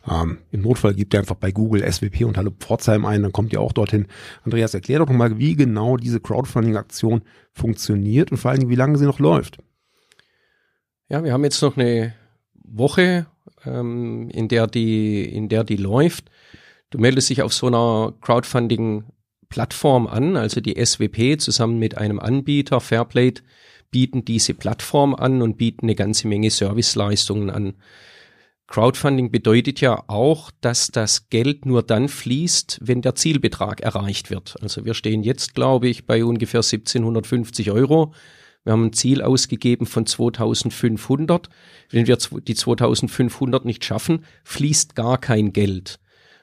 Ähm, 0.09 0.37
Im 0.51 0.61
Notfall 0.61 0.93
gibt 0.93 1.13
ihr 1.13 1.19
einfach 1.19 1.35
bei 1.35 1.51
Google 1.51 1.91
SWP 1.91 2.23
und 2.25 2.37
Hallo 2.37 2.51
Pforzheim 2.51 3.05
ein, 3.05 3.23
dann 3.23 3.31
kommt 3.31 3.53
ihr 3.53 3.61
auch 3.61 3.73
dorthin. 3.73 4.07
Andreas, 4.43 4.73
erklär 4.73 4.99
doch 4.99 5.09
mal, 5.09 5.37
wie 5.37 5.55
genau 5.55 5.97
diese 5.97 6.19
Crowdfunding-Aktion 6.19 7.21
funktioniert 7.51 8.31
und 8.31 8.37
vor 8.37 8.51
allem, 8.51 8.69
wie 8.69 8.75
lange 8.75 8.97
sie 8.97 9.05
noch 9.05 9.19
läuft. 9.19 9.59
Ja, 11.07 11.23
wir 11.23 11.33
haben 11.33 11.43
jetzt 11.43 11.61
noch 11.61 11.77
eine 11.77 12.15
Woche, 12.55 13.27
ähm, 13.63 14.29
in 14.31 14.47
der 14.47 14.65
die, 14.65 15.23
in 15.23 15.49
der 15.49 15.63
die 15.63 15.77
läuft. 15.77 16.31
Du 16.89 16.97
meldest 16.97 17.29
dich 17.29 17.43
auf 17.43 17.53
so 17.53 17.67
einer 17.67 18.13
Crowdfunding-Plattform 18.21 20.07
an, 20.07 20.35
also 20.35 20.61
die 20.61 20.83
SWP 20.83 21.39
zusammen 21.39 21.77
mit 21.77 21.97
einem 21.97 22.19
Anbieter, 22.19 22.79
Fairplate, 22.81 23.43
bieten 23.91 24.25
diese 24.25 24.55
Plattform 24.55 25.13
an 25.13 25.41
und 25.43 25.57
bieten 25.57 25.85
eine 25.85 25.95
ganze 25.95 26.27
Menge 26.27 26.49
Serviceleistungen 26.49 27.51
an. 27.51 27.75
Crowdfunding 28.67 29.29
bedeutet 29.29 29.81
ja 29.81 30.03
auch, 30.07 30.49
dass 30.61 30.87
das 30.87 31.29
Geld 31.29 31.67
nur 31.67 31.83
dann 31.83 32.09
fließt, 32.09 32.79
wenn 32.81 33.03
der 33.03 33.13
Zielbetrag 33.13 33.81
erreicht 33.81 34.31
wird. 34.31 34.55
Also 34.61 34.85
wir 34.85 34.95
stehen 34.95 35.21
jetzt, 35.21 35.53
glaube 35.53 35.87
ich, 35.87 36.07
bei 36.07 36.25
ungefähr 36.25 36.61
1750 36.61 37.69
Euro. 37.69 38.11
Wir 38.65 38.73
haben 38.73 38.85
ein 38.85 38.93
Ziel 38.93 39.21
ausgegeben 39.21 39.85
von 39.85 40.05
2500. 40.05 41.49
Wenn 41.91 42.07
wir 42.07 42.17
die 42.17 42.55
2500 42.55 43.63
nicht 43.63 43.85
schaffen, 43.85 44.25
fließt 44.43 44.95
gar 44.95 45.19
kein 45.19 45.53
Geld. 45.53 45.99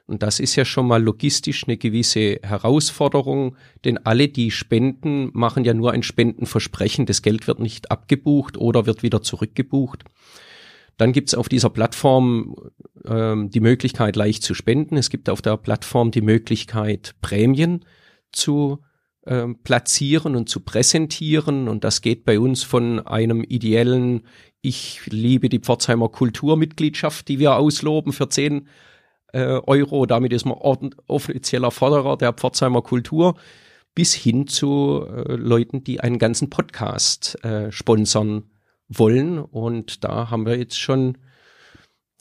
Und 0.07 0.23
das 0.23 0.41
ist 0.41 0.57
ja 0.57 0.65
schon 0.65 0.87
mal 0.87 1.03
logistisch 1.03 1.65
eine 1.67 1.77
gewisse 1.77 2.39
Herausforderung, 2.43 3.57
denn 3.85 3.99
alle, 3.99 4.29
die 4.29 4.51
spenden, 4.51 5.31
machen 5.33 5.65
ja 5.65 5.75
nur 5.75 5.93
ein 5.93 6.03
Spendenversprechen. 6.03 7.07
Das 7.07 7.23
Geld 7.23 7.47
wird 7.47 7.61
nicht 7.61 7.91
abgebucht 7.91 8.57
oder 8.57 8.87
wird 8.87 9.03
wieder 9.03 9.23
zurückgebucht. 9.23 10.05
Dann 10.99 11.13
gibt 11.13 11.31
es 11.31 11.35
auf 11.35 11.49
dieser 11.49 11.71
Plattform 11.71 12.55
ähm, 13.05 13.51
die 13.51 13.61
Möglichkeit, 13.61 14.15
leicht 14.15 14.43
zu 14.43 14.55
spenden. 14.55 14.97
Es 14.97 15.11
gibt 15.11 15.29
auf 15.29 15.43
der 15.43 15.57
Plattform 15.57 16.11
die 16.11 16.21
Möglichkeit, 16.21 17.15
Prämien 17.21 17.85
zu 18.31 18.81
ähm, 19.27 19.59
platzieren 19.63 20.37
und 20.37 20.49
zu 20.49 20.61
präsentieren. 20.61 21.69
Und 21.69 21.85
das 21.85 22.01
geht 22.03 22.25
bei 22.25 22.39
uns 22.39 22.63
von 22.63 23.07
einem 23.07 23.45
ideellen, 23.45 24.23
ich 24.61 25.01
liebe 25.07 25.49
die 25.49 25.59
Pforzheimer 25.59 26.09
Kulturmitgliedschaft, 26.09 27.29
die 27.29 27.39
wir 27.39 27.57
ausloben 27.57 28.13
für 28.13 28.29
10 28.29 28.69
äh, 29.33 29.41
Euro. 29.67 30.07
Damit 30.07 30.33
ist 30.33 30.45
man 30.45 30.57
offizieller 31.09 31.71
Förderer 31.71 32.17
der 32.17 32.33
Pforzheimer 32.33 32.83
Kultur 32.83 33.35
bis 33.95 34.15
hin 34.15 34.47
zu 34.47 35.07
äh, 35.07 35.35
Leuten, 35.35 35.85
die 35.85 36.01
einen 36.01 36.19
ganzen 36.19 36.49
Podcast 36.49 37.43
äh, 37.45 37.71
sponsern 37.73 38.45
wollen. 38.89 39.39
Und 39.39 40.05
da 40.05 40.31
haben 40.31 40.47
wir 40.47 40.57
jetzt 40.57 40.79
schon, 40.79 41.19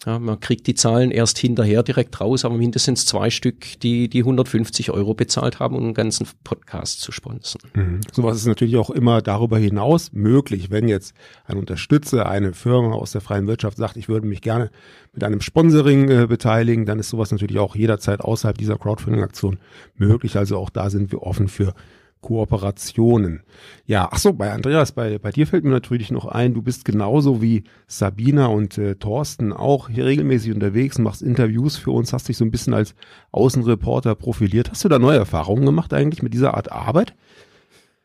ja, 0.06 0.18
man 0.18 0.40
kriegt 0.40 0.66
die 0.66 0.74
Zahlen 0.74 1.12
erst 1.12 1.38
hinterher 1.38 1.84
direkt 1.84 2.20
raus, 2.20 2.44
aber 2.44 2.58
mindestens 2.58 3.06
zwei 3.06 3.30
Stück, 3.30 3.80
die 3.82 4.10
die 4.10 4.20
150 4.20 4.90
Euro 4.92 5.14
bezahlt 5.14 5.60
haben, 5.60 5.76
um 5.76 5.84
einen 5.84 5.94
ganzen 5.94 6.28
Podcast 6.44 7.02
zu 7.02 7.12
sponsern. 7.12 7.62
Mhm. 7.74 8.02
Sowas 8.12 8.38
ist 8.38 8.48
natürlich 8.48 8.78
auch 8.78 8.90
immer 8.90 9.22
darüber 9.22 9.60
hinaus 9.60 10.12
möglich, 10.12 10.72
wenn 10.72 10.88
jetzt 10.88 11.14
ein 11.46 11.58
Unterstützer, 11.58 12.28
eine 12.28 12.54
Firma 12.54 12.94
aus 12.94 13.12
der 13.12 13.22
freien 13.22 13.46
Wirtschaft 13.48 13.78
sagt, 13.78 13.96
ich 13.96 14.10
würde 14.10 14.26
mich 14.26 14.42
gerne 14.42 14.72
mit 15.14 15.24
einem 15.24 15.42
Sponsoring 15.42 16.10
äh, 16.10 16.28
beteiligen, 16.28 16.86
dann 16.86 17.00
ist 17.00 17.10
sowas 17.10 17.32
natürlich 17.32 17.60
auch 17.60 17.76
jederzeit 17.76 18.22
außerhalb 18.22 18.58
dieser 18.58 18.78
Crowdfunding-Aktion 18.78 19.60
möglich. 19.96 20.38
Also 20.38 20.58
auch 20.58 20.72
da 20.72 20.90
sind 20.90 21.12
wir 21.12 21.22
offen 21.22 21.48
für 21.48 21.76
Kooperationen. 22.22 23.42
Ja, 23.86 24.08
ach 24.12 24.20
so, 24.20 24.34
bei 24.34 24.52
Andreas, 24.52 24.92
bei, 24.92 25.18
bei 25.18 25.32
dir 25.32 25.48
fällt 25.48 25.64
mir 25.64 25.72
natürlich 25.72 26.12
noch 26.12 26.26
ein, 26.26 26.54
du 26.54 26.62
bist 26.62 26.86
genauso 26.86 27.42
wie 27.42 27.64
Sabina 27.88 28.46
und 28.46 28.78
äh, 28.78 28.96
Thorsten 28.96 29.52
auch 29.52 29.90
hier 29.90 30.06
regelmäßig 30.06 30.54
unterwegs, 30.54 31.00
machst 31.00 31.22
Interviews 31.22 31.78
für 31.78 31.92
uns, 31.92 32.14
hast 32.14 32.30
dich 32.30 32.38
so 32.38 32.46
ein 32.46 32.52
bisschen 32.52 32.74
als 32.74 32.96
Außenreporter 33.32 34.16
profiliert. 34.16 34.70
Hast 34.70 34.84
du 34.84 34.90
da 34.90 35.00
neue 35.00 35.18
Erfahrungen 35.18 35.66
gemacht 35.66 35.94
eigentlich 35.94 36.22
mit 36.22 36.34
dieser 36.34 36.54
Art 36.54 36.72
Arbeit? 36.72 37.16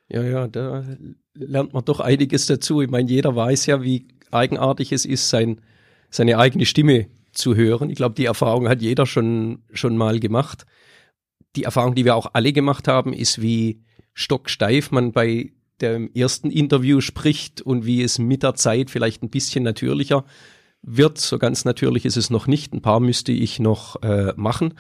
Ja, 0.09 0.23
ja, 0.23 0.49
da 0.49 0.85
lernt 1.35 1.75
man 1.75 1.85
doch 1.85 2.01
einiges 2.01 2.47
dazu. 2.47 2.81
Ich 2.81 2.91
meine, 2.91 3.11
jeder 3.11 3.37
weiß 3.37 3.67
ja, 3.67 3.83
wie 3.83 4.09
eigenartig 4.31 4.93
es 4.93 5.05
ist, 5.05 5.29
sein, 5.29 5.61
seine 6.11 6.39
eigene 6.39 6.65
Stimme 6.65 7.07
zu 7.33 7.55
hören. 7.55 7.91
Ich 7.91 7.97
glaube, 7.97 8.15
die 8.15 8.25
Erfahrung 8.25 8.69
hat 8.69 8.83
jeder 8.83 9.05
schon, 9.05 9.63
schon 9.73 9.97
mal 9.97 10.21
gemacht. 10.21 10.65
Die 11.55 11.65
Erfahrung, 11.65 11.95
die 11.95 12.05
wir 12.05 12.17
auch 12.17 12.31
alle 12.33 12.53
gemacht 12.53 12.89
haben, 12.89 13.13
ist, 13.13 13.43
wie 13.43 13.83
stocksteif 14.17 14.91
man 14.91 15.13
bei 15.13 15.53
dem 15.83 16.11
ersten 16.15 16.51
Interview 16.51 17.03
spricht 17.03 17.61
und 17.61 17.85
wie 17.85 18.03
es 18.03 18.19
mit 18.19 18.43
der 18.43 18.55
Zeit 18.55 18.91
vielleicht 18.91 19.23
ein 19.23 19.29
bisschen 19.29 19.63
natürlicher 19.63 20.25
wird. 20.81 21.19
So 21.19 21.39
ganz 21.39 21.67
natürlich 21.67 22.07
ist 22.07 22.17
es 22.17 22.31
noch 22.31 22.47
nicht. 22.47 22.73
Ein 22.73 22.81
paar 22.81 22.99
müsste 22.99 23.33
ich 23.33 23.61
noch 23.61 24.03
äh, 24.03 24.33
machen. 24.37 24.75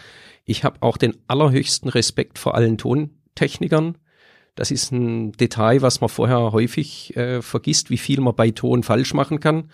Ich 0.44 0.64
habe 0.64 0.80
auch 0.80 0.96
den 0.96 1.14
allerhöchsten 1.28 1.90
Respekt 1.90 2.38
vor 2.38 2.54
allen 2.54 2.78
Tontechnikern. 2.78 3.98
Das 4.54 4.70
ist 4.70 4.90
ein 4.90 5.32
Detail, 5.32 5.82
was 5.82 6.00
man 6.00 6.08
vorher 6.08 6.52
häufig 6.52 7.14
äh, 7.14 7.42
vergisst, 7.42 7.90
wie 7.90 7.98
viel 7.98 8.22
man 8.22 8.34
bei 8.34 8.52
Ton 8.52 8.82
falsch 8.82 9.12
machen 9.12 9.38
kann. 9.38 9.70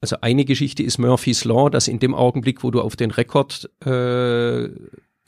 Also 0.00 0.16
eine 0.22 0.44
Geschichte 0.44 0.82
ist 0.82 0.98
Murphy's 0.98 1.44
Law, 1.44 1.70
dass 1.70 1.86
in 1.86 2.00
dem 2.00 2.14
Augenblick, 2.14 2.64
wo 2.64 2.72
du 2.72 2.80
auf 2.80 2.96
den 2.96 3.12
Rekord 3.12 3.70
äh, 3.84 4.70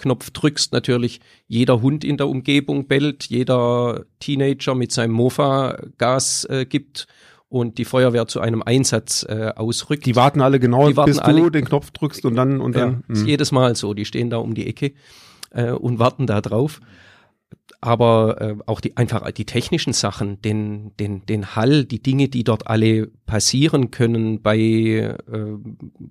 Knopf 0.03 0.31
drückst, 0.31 0.73
natürlich 0.73 1.21
jeder 1.49 1.81
Hund 1.81 2.05
in 2.05 2.17
der 2.17 2.29
Umgebung 2.29 2.87
bellt, 2.87 3.25
jeder 3.25 4.05
Teenager 4.21 4.75
mit 4.75 4.93
seinem 4.93 5.13
Mofa 5.13 5.79
Gas 5.97 6.45
äh, 6.45 6.67
gibt 6.67 7.07
und 7.49 7.79
die 7.79 7.85
Feuerwehr 7.85 8.27
zu 8.27 8.41
einem 8.41 8.63
Einsatz 8.63 9.25
äh, 9.29 9.53
ausrückt. 9.55 10.07
Die 10.07 10.17
warten 10.17 10.41
alle 10.41 10.59
genau, 10.59 10.89
die 10.89 10.95
bis 10.95 11.19
alle, 11.19 11.43
du 11.43 11.51
den 11.51 11.65
Knopf 11.65 11.91
drückst 11.91 12.25
und 12.25 12.35
dann 12.35 12.61
und 12.61 12.77
dann. 12.77 13.05
Ja, 13.09 13.15
ist 13.15 13.27
jedes 13.27 13.53
Mal 13.53 13.77
so, 13.77 13.95
die 13.95 14.05
stehen 14.05 14.31
da 14.31 14.39
um 14.39 14.55
die 14.55 14.67
Ecke 14.67 14.93
äh, 15.51 15.71
und 15.71 15.99
warten 15.99 16.27
da 16.27 16.41
drauf 16.41 16.81
aber 17.83 18.41
äh, 18.41 18.57
auch 18.67 18.81
die 18.81 18.97
einfach 18.97 19.29
die 19.33 19.45
technischen 19.45 19.93
Sachen, 19.93 20.41
den 20.41 20.93
den 20.99 21.27
den 21.27 21.57
Hall, 21.57 21.85
die 21.85 22.01
Dinge, 22.01 22.29
die 22.29 22.45
dort 22.45 22.69
alle 22.69 23.09
passieren 23.27 23.91
können 23.91 24.41
bei 24.41 24.57
äh, 24.57 25.17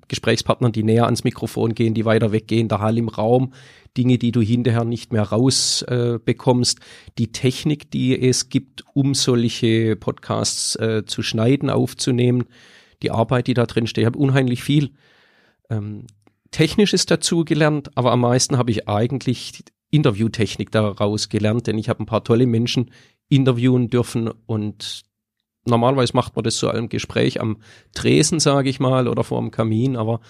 Gesprächspartnern, 0.09 0.73
die 0.73 0.83
näher 0.83 1.05
ans 1.05 1.23
Mikrofon 1.23 1.73
gehen, 1.73 1.93
die 1.93 2.03
weiter 2.03 2.33
weggehen, 2.33 2.67
der 2.67 2.81
Hall 2.81 2.97
im 2.97 3.07
Raum, 3.07 3.53
Dinge, 3.97 4.17
die 4.17 4.33
du 4.33 4.41
hinterher 4.41 4.83
nicht 4.83 5.13
mehr 5.13 5.23
rausbekommst, 5.23 5.87
äh, 5.87 6.19
bekommst, 6.23 6.79
die 7.17 7.31
Technik, 7.31 7.89
die 7.89 8.21
es 8.21 8.49
gibt, 8.49 8.83
um 8.93 9.13
solche 9.13 9.95
Podcasts 9.95 10.75
äh, 10.75 11.05
zu 11.05 11.23
schneiden, 11.23 11.69
aufzunehmen, 11.69 12.43
die 13.01 13.11
Arbeit, 13.11 13.47
die 13.47 13.53
da 13.53 13.65
drin 13.65 13.87
steht, 13.87 14.01
ich 14.01 14.07
habe 14.07 14.19
unheimlich 14.19 14.61
viel 14.61 14.91
ähm, 15.69 16.05
Technisches 16.51 17.05
dazu 17.05 17.45
gelernt, 17.45 17.91
aber 17.95 18.11
am 18.11 18.19
meisten 18.19 18.57
habe 18.57 18.71
ich 18.71 18.89
eigentlich 18.89 19.63
Interviewtechnik 19.91 20.71
daraus 20.71 21.29
gelernt, 21.29 21.67
denn 21.67 21.77
ich 21.77 21.89
habe 21.89 22.01
ein 22.01 22.07
paar 22.07 22.23
tolle 22.23 22.47
Menschen 22.47 22.91
interviewen 23.29 23.89
dürfen 23.89 24.29
und 24.45 25.03
normalerweise 25.65 26.13
macht 26.15 26.35
man 26.35 26.43
das 26.43 26.57
so 26.57 26.69
einem 26.69 26.89
Gespräch 26.89 27.39
am 27.39 27.57
Tresen, 27.93 28.39
sage 28.39 28.69
ich 28.69 28.79
mal, 28.79 29.07
oder 29.07 29.23
vor 29.23 29.39
dem 29.39 29.51
Kamin, 29.51 29.95
aber 29.95 30.21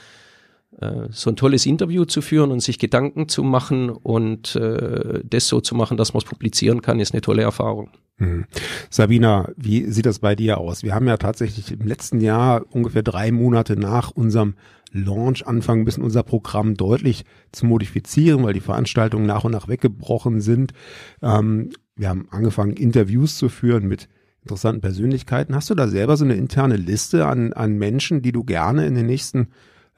so 1.10 1.30
ein 1.30 1.36
tolles 1.36 1.66
Interview 1.66 2.06
zu 2.06 2.22
führen 2.22 2.52
und 2.52 2.62
sich 2.62 2.80
Gedanken 2.80 3.28
zu 3.28 3.44
machen 3.44 3.90
und 3.90 4.56
äh, 4.56 5.22
das 5.24 5.48
so 5.48 5.62
zu 5.62 5.76
machen, 5.76 5.98
dass 5.98 6.14
man 6.14 6.20
es 6.20 6.26
publizieren 6.26 6.82
kann, 6.82 7.00
ist 7.00 7.14
eine 7.14 7.22
tolle 7.22 7.44
Erfahrung. 7.44 7.90
Mhm. 8.18 8.46
Sabina, 8.90 9.50
wie 9.58 9.86
sieht 9.86 10.06
das 10.06 10.20
bei 10.20 10.36
dir 10.36 10.60
aus? 10.60 10.84
Wir 10.84 10.96
haben 10.96 11.08
ja 11.08 11.18
tatsächlich 11.18 11.72
im 11.72 11.86
letzten 11.88 12.22
Jahr 12.22 12.64
ungefähr 12.70 13.04
drei 13.04 13.32
Monate 13.32 13.76
nach 13.76 14.12
unserem 14.12 14.56
Launch 14.94 15.48
anfangen 15.48 15.84
müssen, 15.84 16.04
unser 16.04 16.24
Programm 16.24 16.76
deutlich 16.76 17.26
zu 17.52 17.66
modifizieren, 17.66 18.44
weil 18.44 18.54
die 18.54 18.60
Veranstaltungen 18.60 19.26
nach 19.26 19.44
und 19.44 19.52
nach 19.52 19.68
weggebrochen 19.68 20.42
sind. 20.42 20.74
Ähm, 21.22 21.72
wir 21.96 22.10
haben 22.10 22.28
angefangen, 22.32 22.74
Interviews 22.74 23.38
zu 23.38 23.50
führen 23.50 23.88
mit 23.88 24.08
interessanten 24.44 24.82
Persönlichkeiten. 24.82 25.56
Hast 25.56 25.70
du 25.70 25.76
da 25.76 25.88
selber 25.88 26.18
so 26.18 26.26
eine 26.26 26.36
interne 26.36 26.76
Liste 26.76 27.26
an, 27.26 27.54
an 27.54 27.78
Menschen, 27.78 28.22
die 28.22 28.32
du 28.32 28.44
gerne 28.44 28.86
in 28.86 28.96
den 28.96 29.06
nächsten 29.06 29.50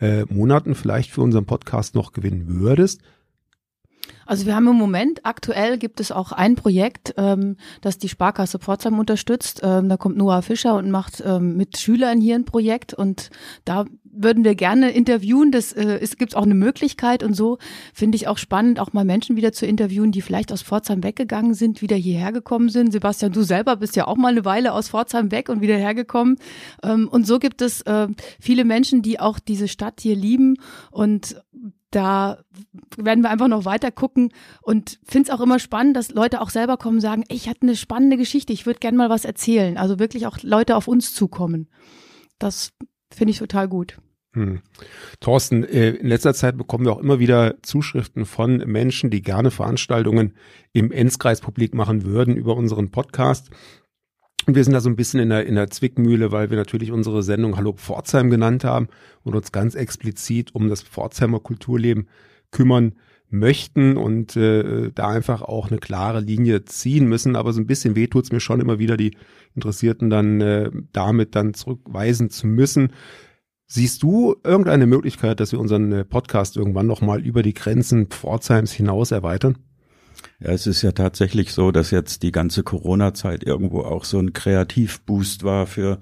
äh, 0.04 0.26
Monaten 0.30 0.76
vielleicht 0.76 1.12
für 1.12 1.22
unseren 1.22 1.46
Podcast 1.46 1.96
noch 1.96 2.12
gewinnen 2.12 2.44
würdest? 2.48 3.02
Also 4.26 4.46
wir 4.46 4.56
haben 4.56 4.68
im 4.68 4.76
Moment, 4.76 5.22
aktuell 5.24 5.78
gibt 5.78 6.00
es 6.00 6.12
auch 6.12 6.32
ein 6.32 6.56
Projekt, 6.56 7.14
ähm, 7.18 7.58
das 7.82 7.98
die 7.98 8.10
Sparkasse 8.10 8.60
Pforzheim 8.60 9.00
unterstützt. 9.00 9.62
Ähm, 9.64 9.90
da 9.90 9.98
kommt 9.98 10.18
Noah 10.18 10.42
Fischer 10.42 10.76
und 10.76 10.92
macht 10.92 11.22
ähm, 11.26 11.58
mit 11.58 11.78
Schülern 11.78 12.22
hier 12.22 12.36
ein 12.36 12.46
Projekt 12.46 12.94
und 12.94 13.30
da 13.66 13.86
würden 14.16 14.44
wir 14.44 14.56
gerne 14.56 14.92
interviewen. 14.92 15.52
Das 15.52 15.74
äh, 15.74 15.98
ist, 15.98 16.20
gibt 16.20 16.36
auch 16.36 16.44
eine 16.44 16.54
Möglichkeit 16.54 17.24
und 17.24 17.34
so 17.34 17.58
finde 17.94 18.16
ich 18.16 18.28
auch 18.28 18.38
spannend, 18.38 18.80
auch 18.80 18.94
mal 18.94 19.06
Menschen 19.06 19.36
wieder 19.36 19.52
zu 19.52 19.66
interviewen, 19.66 20.12
die 20.12 20.22
vielleicht 20.22 20.52
aus 20.52 20.62
Pforzheim 20.62 21.04
weggegangen 21.04 21.54
sind, 21.54 21.82
wieder 21.82 21.96
hierher 21.96 22.32
gekommen 22.32 22.70
sind. 22.70 22.92
Sebastian, 22.92 23.32
du 23.32 23.42
selber 23.42 23.76
bist 23.78 23.96
ja 23.96 24.08
auch 24.08 24.18
mal 24.18 24.30
eine 24.30 24.46
Weile 24.46 24.74
aus 24.74 24.90
Pforzheim 24.90 25.32
weg 25.32 25.50
und 25.50 25.62
wieder 25.62 25.78
hergekommen. 25.78 26.38
Ähm, 26.84 27.08
und 27.08 27.26
so 27.26 27.40
gibt 27.40 27.62
es 27.62 27.82
äh, 27.82 28.08
viele 28.40 28.66
Menschen, 28.66 29.02
die 29.02 29.20
auch 29.20 29.40
diese 29.40 29.68
Stadt 29.68 30.00
hier 30.00 30.16
lieben 30.16 30.58
und 30.92 31.36
da 31.96 32.44
werden 32.98 33.24
wir 33.24 33.30
einfach 33.30 33.48
noch 33.48 33.66
weiter 33.66 33.92
gucken 33.92 34.32
und 34.62 35.00
finde 35.04 35.30
es 35.30 35.36
auch 35.36 35.42
immer 35.42 35.60
spannend, 35.60 35.96
dass 35.96 36.10
Leute 36.10 36.42
auch 36.42 36.50
selber 36.50 36.78
kommen 36.78 36.98
und 36.98 37.02
sagen, 37.02 37.24
ich 37.30 37.48
hatte 37.48 37.62
eine 37.62 37.76
spannende 37.76 38.18
Geschichte, 38.18 38.52
ich 38.52 38.66
würde 38.66 38.80
gerne 38.80 38.98
mal 38.98 39.10
was 39.10 39.26
erzählen. 39.26 39.78
Also 39.78 40.00
wirklich 40.00 40.26
auch 40.26 40.42
Leute 40.42 40.76
auf 40.76 40.88
uns 40.88 41.14
zukommen. 41.14 41.70
Das 42.40 42.72
finde 43.14 43.32
ich 43.32 43.38
total 43.38 43.68
gut. 43.68 43.98
Hm. 44.34 44.62
Thorsten, 45.20 45.64
äh, 45.64 45.92
in 45.92 46.08
letzter 46.08 46.34
Zeit 46.34 46.58
bekommen 46.58 46.86
wir 46.86 46.94
auch 46.94 47.00
immer 47.00 47.20
wieder 47.20 47.62
Zuschriften 47.62 48.26
von 48.26 48.58
Menschen, 48.58 49.12
die 49.12 49.22
gerne 49.22 49.52
Veranstaltungen 49.52 50.34
im 50.72 50.92
Enzkreis 50.92 51.42
publik 51.42 51.76
machen 51.76 52.04
würden 52.04 52.36
über 52.36 52.56
unseren 52.56 52.90
Podcast. 52.90 53.52
Und 54.46 54.56
wir 54.56 54.64
sind 54.64 54.74
da 54.74 54.82
so 54.82 54.90
ein 54.90 54.96
bisschen 54.96 55.20
in 55.20 55.30
der, 55.30 55.46
in 55.46 55.56
der 55.56 55.70
Zwickmühle, 55.70 56.32
weil 56.32 56.50
wir 56.50 56.58
natürlich 56.58 56.92
unsere 56.92 57.24
Sendung 57.24 57.56
Hallo 57.56 57.74
Pforzheim 57.74 58.30
genannt 58.30 58.64
haben 58.64 58.88
und 59.24 59.36
uns 59.36 59.52
ganz 59.52 59.76
explizit 59.76 60.54
um 60.54 60.70
das 60.70 60.82
Pforzheimer 60.82 61.40
Kulturleben 61.40 62.08
kümmern 62.52 62.96
möchten 63.30 63.98
und 63.98 64.36
äh, 64.36 64.92
da 64.94 65.08
einfach 65.08 65.42
auch 65.42 65.70
eine 65.70 65.80
klare 65.80 66.20
Linie 66.20 66.66
ziehen 66.66 67.08
müssen. 67.08 67.36
Aber 67.36 67.54
so 67.54 67.62
ein 67.62 67.68
bisschen 67.68 67.96
weh 67.96 68.08
tut's 68.08 68.32
mir 68.32 68.40
schon 68.40 68.60
immer 68.60 68.80
wieder, 68.80 68.96
die 68.96 69.18
Interessierten 69.56 70.10
dann 70.10 70.42
äh, 70.42 70.72
damit 70.92 71.36
dann 71.36 71.54
zurückweisen 71.54 72.30
zu 72.30 72.46
müssen. 72.48 72.92
Siehst 73.66 74.04
du 74.04 74.36
irgendeine 74.44 74.86
Möglichkeit, 74.86 75.40
dass 75.40 75.52
wir 75.52 75.60
unseren 75.60 75.92
äh, 75.92 76.06
Podcast 76.06 76.58
irgendwann 76.58 76.86
nochmal 76.86 77.26
über 77.26 77.42
die 77.42 77.54
Grenzen 77.56 78.08
Pforzheims 78.08 78.72
hinaus 78.72 79.12
erweitern? 79.12 79.58
Ja, 80.44 80.50
es 80.50 80.68
ist 80.68 80.82
ja 80.82 80.92
tatsächlich 80.92 81.54
so, 81.54 81.72
dass 81.72 81.92
jetzt 81.92 82.22
die 82.22 82.34
ganze 82.34 82.64
Corona-Zeit 82.64 83.44
irgendwo 83.44 83.82
auch 83.82 84.04
so 84.04 84.20
ein 84.20 84.34
Kreativboost 84.34 85.44
war 85.44 85.68
für, 85.68 86.00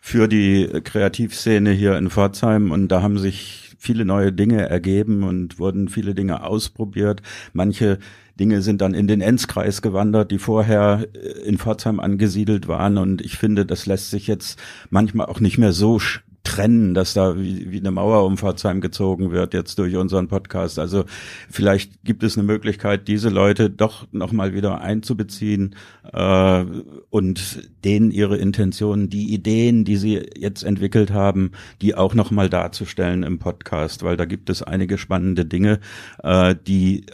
für 0.00 0.28
die 0.28 0.66
Kreativszene 0.82 1.72
hier 1.72 1.98
in 1.98 2.08
Pforzheim 2.08 2.70
und 2.70 2.88
da 2.88 3.02
haben 3.02 3.18
sich 3.18 3.76
viele 3.78 4.06
neue 4.06 4.32
Dinge 4.32 4.66
ergeben 4.66 5.24
und 5.24 5.58
wurden 5.58 5.88
viele 5.88 6.14
Dinge 6.14 6.42
ausprobiert. 6.42 7.20
Manche 7.52 7.98
Dinge 8.40 8.62
sind 8.62 8.80
dann 8.80 8.94
in 8.94 9.08
den 9.08 9.20
Enzkreis 9.20 9.82
gewandert, 9.82 10.30
die 10.30 10.38
vorher 10.38 11.06
äh, 11.12 11.46
in 11.46 11.58
Pforzheim 11.58 12.00
angesiedelt 12.00 12.68
waren. 12.68 12.96
Und 12.96 13.20
ich 13.20 13.36
finde, 13.36 13.66
das 13.66 13.84
lässt 13.84 14.10
sich 14.10 14.26
jetzt 14.26 14.58
manchmal 14.88 15.26
auch 15.26 15.40
nicht 15.40 15.58
mehr 15.58 15.72
so 15.72 15.98
trennen, 16.44 16.94
dass 16.94 17.14
da 17.14 17.38
wie, 17.38 17.70
wie 17.70 17.78
eine 17.78 17.90
Mauer 17.90 18.24
um 18.24 18.36
Pforzheim 18.36 18.80
gezogen 18.80 19.30
wird 19.30 19.54
jetzt 19.54 19.78
durch 19.78 19.96
unseren 19.96 20.28
Podcast. 20.28 20.78
Also 20.78 21.04
vielleicht 21.48 22.04
gibt 22.04 22.22
es 22.22 22.36
eine 22.36 22.46
Möglichkeit, 22.46 23.06
diese 23.08 23.28
Leute 23.28 23.70
doch 23.70 24.06
nochmal 24.12 24.52
wieder 24.52 24.80
einzubeziehen 24.80 25.76
äh, 26.12 26.64
und 27.10 27.70
denen 27.84 28.10
ihre 28.10 28.36
Intentionen, 28.38 29.08
die 29.08 29.32
Ideen, 29.32 29.84
die 29.84 29.96
sie 29.96 30.26
jetzt 30.36 30.64
entwickelt 30.64 31.12
haben, 31.12 31.52
die 31.80 31.94
auch 31.94 32.14
nochmal 32.14 32.48
darzustellen 32.48 33.22
im 33.22 33.38
Podcast, 33.38 34.02
weil 34.02 34.16
da 34.16 34.24
gibt 34.24 34.50
es 34.50 34.62
einige 34.62 34.98
spannende 34.98 35.44
Dinge, 35.44 35.80
äh, 36.22 36.54
die 36.66 37.06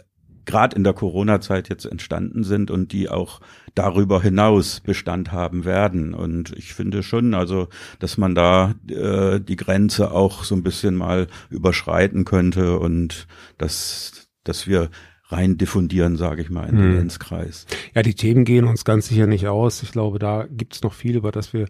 gerade 0.49 0.75
in 0.75 0.83
der 0.83 0.93
Corona-Zeit 0.93 1.69
jetzt 1.69 1.85
entstanden 1.85 2.43
sind 2.43 2.71
und 2.71 2.91
die 2.91 3.07
auch 3.07 3.39
darüber 3.75 4.19
hinaus 4.19 4.79
Bestand 4.79 5.31
haben 5.31 5.63
werden. 5.63 6.15
Und 6.15 6.53
ich 6.57 6.73
finde 6.73 7.03
schon, 7.03 7.35
also, 7.35 7.67
dass 7.99 8.17
man 8.17 8.33
da 8.33 8.73
äh, 8.89 9.39
die 9.39 9.55
Grenze 9.55 10.11
auch 10.11 10.43
so 10.43 10.55
ein 10.55 10.63
bisschen 10.63 10.95
mal 10.95 11.27
überschreiten 11.51 12.25
könnte 12.25 12.79
und 12.79 13.27
dass, 13.59 14.27
dass 14.43 14.65
wir 14.65 14.89
rein 15.27 15.59
diffundieren, 15.59 16.17
sage 16.17 16.41
ich 16.41 16.49
mal, 16.49 16.67
in 16.67 16.77
den 16.77 16.95
Lenzkreis. 16.95 17.67
Hm. 17.69 17.77
Ja, 17.93 18.01
die 18.01 18.15
Themen 18.15 18.43
gehen 18.43 18.65
uns 18.65 18.83
ganz 18.83 19.07
sicher 19.07 19.27
nicht 19.27 19.47
aus. 19.47 19.83
Ich 19.83 19.91
glaube, 19.91 20.17
da 20.17 20.47
gibt 20.49 20.73
es 20.73 20.81
noch 20.81 20.93
viel, 20.93 21.15
über 21.15 21.31
das 21.31 21.53
wir 21.53 21.67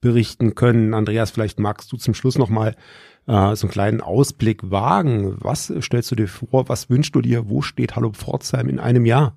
berichten 0.00 0.54
können. 0.54 0.94
Andreas, 0.94 1.30
vielleicht 1.30 1.60
magst 1.60 1.92
du 1.92 1.98
zum 1.98 2.14
Schluss 2.14 2.38
noch 2.38 2.48
mal 2.48 2.74
äh, 3.26 3.54
so 3.54 3.66
einen 3.66 3.72
kleinen 3.72 4.00
Ausblick 4.00 4.70
wagen. 4.70 5.36
Was 5.40 5.72
stellst 5.80 6.10
du 6.10 6.16
dir 6.16 6.28
vor? 6.28 6.68
Was 6.68 6.90
wünschst 6.90 7.14
du 7.14 7.20
dir? 7.20 7.48
Wo 7.48 7.62
steht 7.62 7.96
Hallo 7.96 8.10
Pforzheim 8.10 8.68
in 8.68 8.78
einem 8.80 9.06
Jahr? 9.06 9.36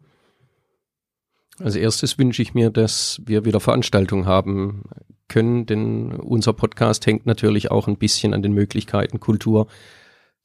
Als 1.59 1.75
erstes 1.75 2.17
wünsche 2.17 2.41
ich 2.41 2.53
mir, 2.53 2.69
dass 2.69 3.21
wir 3.25 3.45
wieder 3.45 3.59
Veranstaltungen 3.59 4.25
haben 4.25 4.83
können, 5.27 5.65
denn 5.65 6.11
unser 6.11 6.53
Podcast 6.53 7.05
hängt 7.05 7.25
natürlich 7.25 7.71
auch 7.71 7.87
ein 7.87 7.97
bisschen 7.97 8.33
an 8.33 8.41
den 8.41 8.53
Möglichkeiten, 8.53 9.19
Kultur 9.19 9.67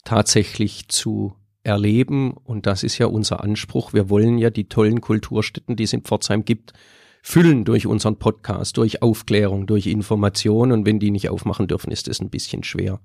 tatsächlich 0.04 0.88
zu 0.88 1.34
erleben. 1.62 2.32
Und 2.32 2.66
das 2.66 2.84
ist 2.84 2.98
ja 2.98 3.06
unser 3.06 3.42
Anspruch. 3.42 3.92
Wir 3.92 4.08
wollen 4.08 4.38
ja 4.38 4.50
die 4.50 4.68
tollen 4.68 5.00
Kulturstätten, 5.00 5.76
die 5.76 5.84
es 5.84 5.92
in 5.92 6.02
Pforzheim 6.02 6.44
gibt, 6.44 6.72
füllen 7.22 7.64
durch 7.64 7.86
unseren 7.86 8.18
Podcast, 8.18 8.76
durch 8.76 9.02
Aufklärung, 9.02 9.66
durch 9.66 9.86
Information. 9.86 10.72
Und 10.72 10.86
wenn 10.86 10.98
die 10.98 11.10
nicht 11.10 11.28
aufmachen 11.28 11.68
dürfen, 11.68 11.90
ist 11.90 12.08
es 12.08 12.20
ein 12.20 12.30
bisschen 12.30 12.62
schwer. 12.62 13.00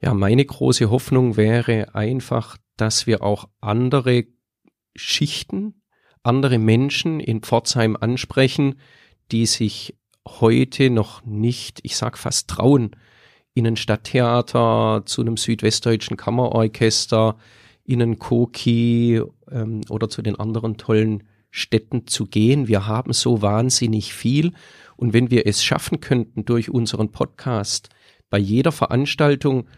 Ja, 0.00 0.14
meine 0.14 0.44
große 0.44 0.90
Hoffnung 0.90 1.36
wäre 1.36 1.94
einfach, 1.94 2.56
dass 2.76 3.06
wir 3.06 3.22
auch 3.22 3.48
andere 3.60 4.24
Schichten 4.96 5.82
andere 6.22 6.58
Menschen 6.58 7.20
in 7.20 7.40
Pforzheim 7.40 7.96
ansprechen, 7.98 8.76
die 9.30 9.46
sich 9.46 9.96
heute 10.26 10.90
noch 10.90 11.24
nicht, 11.24 11.80
ich 11.82 11.96
sag 11.96 12.16
fast 12.16 12.48
trauen, 12.48 12.92
in 13.54 13.66
ein 13.66 13.76
Stadttheater, 13.76 15.02
zu 15.04 15.20
einem 15.20 15.36
südwestdeutschen 15.36 16.16
Kammerorchester, 16.16 17.36
in 17.84 18.00
ein 18.00 18.18
Koki 18.18 19.20
ähm, 19.50 19.80
oder 19.88 20.08
zu 20.08 20.22
den 20.22 20.36
anderen 20.36 20.76
tollen 20.76 21.24
Städten 21.52 22.06
zu 22.06 22.26
gehen. 22.26 22.66
Wir 22.66 22.86
haben 22.86 23.12
so 23.12 23.42
wahnsinnig 23.42 24.14
viel. 24.14 24.54
Und 24.96 25.12
wenn 25.12 25.30
wir 25.30 25.46
es 25.46 25.62
schaffen 25.62 26.00
könnten, 26.00 26.44
durch 26.44 26.70
unseren 26.70 27.12
Podcast 27.12 27.90
bei 28.30 28.38
jeder 28.38 28.72
Veranstaltung 28.72 29.68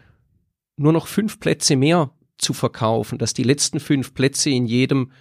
nur 0.77 0.93
noch 0.93 1.07
fünf 1.07 1.39
Plätze 1.39 1.75
mehr 1.75 2.11
zu 2.37 2.53
verkaufen, 2.53 3.17
dass 3.17 3.33
die 3.33 3.43
letzten 3.43 3.79
fünf 3.79 4.13
Plätze 4.13 4.49
in 4.49 4.65
jedem 4.65 5.11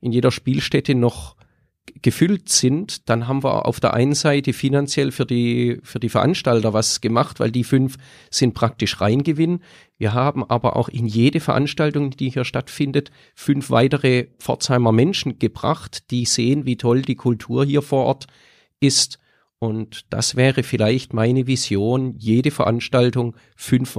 in 0.00 0.12
jeder 0.12 0.30
Spielstätte 0.30 0.94
noch 0.94 1.36
gefüllt 2.00 2.48
sind, 2.48 3.08
dann 3.08 3.28
haben 3.28 3.42
wir 3.42 3.66
auf 3.66 3.80
der 3.80 3.94
einen 3.94 4.14
Seite 4.14 4.52
finanziell 4.52 5.10
für 5.10 5.26
die, 5.26 5.80
für 5.82 6.00
die 6.00 6.08
Veranstalter 6.08 6.72
was 6.72 7.00
gemacht, 7.00 7.40
weil 7.40 7.50
die 7.50 7.64
fünf 7.64 7.96
sind 8.30 8.54
praktisch 8.54 9.00
Reingewinn. 9.00 9.60
Wir 9.98 10.14
haben 10.14 10.44
aber 10.44 10.76
auch 10.76 10.88
in 10.88 11.06
jede 11.06 11.40
Veranstaltung, 11.40 12.10
die 12.10 12.30
hier 12.30 12.44
stattfindet, 12.44 13.10
fünf 13.34 13.70
weitere 13.70 14.28
Pforzheimer 14.38 14.92
Menschen 14.92 15.38
gebracht, 15.38 16.10
die 16.10 16.24
sehen, 16.24 16.66
wie 16.66 16.76
toll 16.76 17.02
die 17.02 17.16
Kultur 17.16 17.64
hier 17.64 17.82
vor 17.82 18.04
Ort 18.06 18.26
ist. 18.80 19.18
Und 19.58 20.06
das 20.10 20.34
wäre 20.34 20.62
vielleicht 20.64 21.12
meine 21.12 21.46
Vision, 21.46 22.16
jede 22.18 22.50
Veranstaltung 22.50 23.36
fünf 23.56 23.98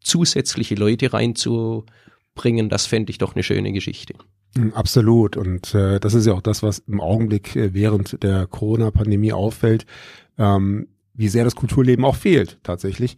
zusätzliche 0.00 0.74
Leute 0.74 1.12
reinzubringen. 1.12 2.68
Das 2.68 2.86
fände 2.86 3.10
ich 3.10 3.18
doch 3.18 3.34
eine 3.34 3.44
schöne 3.44 3.72
Geschichte. 3.72 4.14
Hm, 4.56 4.72
absolut. 4.74 5.36
Und 5.36 5.74
äh, 5.74 5.98
das 6.00 6.14
ist 6.14 6.26
ja 6.26 6.32
auch 6.32 6.42
das, 6.42 6.62
was 6.62 6.78
im 6.80 7.00
Augenblick 7.00 7.56
äh, 7.56 7.74
während 7.74 8.22
der 8.22 8.46
Corona-Pandemie 8.46 9.32
auffällt, 9.32 9.86
ähm, 10.38 10.88
wie 11.14 11.28
sehr 11.28 11.44
das 11.44 11.56
Kulturleben 11.56 12.04
auch 12.04 12.16
fehlt 12.16 12.58
tatsächlich. 12.62 13.16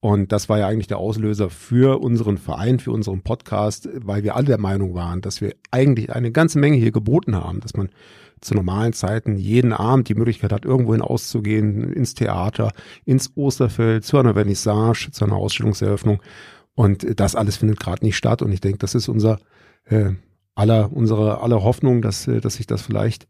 Und 0.00 0.30
das 0.30 0.48
war 0.48 0.58
ja 0.58 0.68
eigentlich 0.68 0.86
der 0.86 0.98
Auslöser 0.98 1.50
für 1.50 2.00
unseren 2.00 2.38
Verein, 2.38 2.78
für 2.78 2.92
unseren 2.92 3.22
Podcast, 3.22 3.88
weil 3.94 4.22
wir 4.22 4.36
alle 4.36 4.46
der 4.46 4.58
Meinung 4.58 4.94
waren, 4.94 5.20
dass 5.20 5.40
wir 5.40 5.54
eigentlich 5.70 6.12
eine 6.12 6.30
ganze 6.30 6.58
Menge 6.58 6.76
hier 6.76 6.92
geboten 6.92 7.34
haben, 7.34 7.60
dass 7.60 7.74
man 7.74 7.88
zu 8.40 8.54
normalen 8.54 8.92
Zeiten 8.92 9.36
jeden 9.36 9.72
Abend 9.72 10.08
die 10.08 10.14
Möglichkeit 10.14 10.52
hat, 10.52 10.64
irgendwohin 10.64 11.00
auszugehen, 11.00 11.92
ins 11.92 12.14
Theater, 12.14 12.72
ins 13.06 13.32
Osterfeld, 13.34 14.04
zu 14.04 14.18
einer 14.18 14.34
Vernissage, 14.34 15.08
zu 15.10 15.24
einer 15.24 15.36
Ausstellungseröffnung. 15.36 16.22
Und 16.74 17.18
das 17.18 17.34
alles 17.34 17.56
findet 17.56 17.80
gerade 17.80 18.04
nicht 18.04 18.16
statt. 18.16 18.42
Und 18.42 18.52
ich 18.52 18.60
denke, 18.60 18.78
das 18.78 18.94
ist 18.94 19.08
unser 19.08 19.38
äh, 19.86 20.10
aller, 20.56 20.90
unsere 20.92 21.40
aller 21.40 21.62
Hoffnung, 21.62 22.02
dass, 22.02 22.26
äh, 22.26 22.40
dass 22.40 22.54
sich 22.54 22.66
das 22.66 22.82
vielleicht 22.82 23.28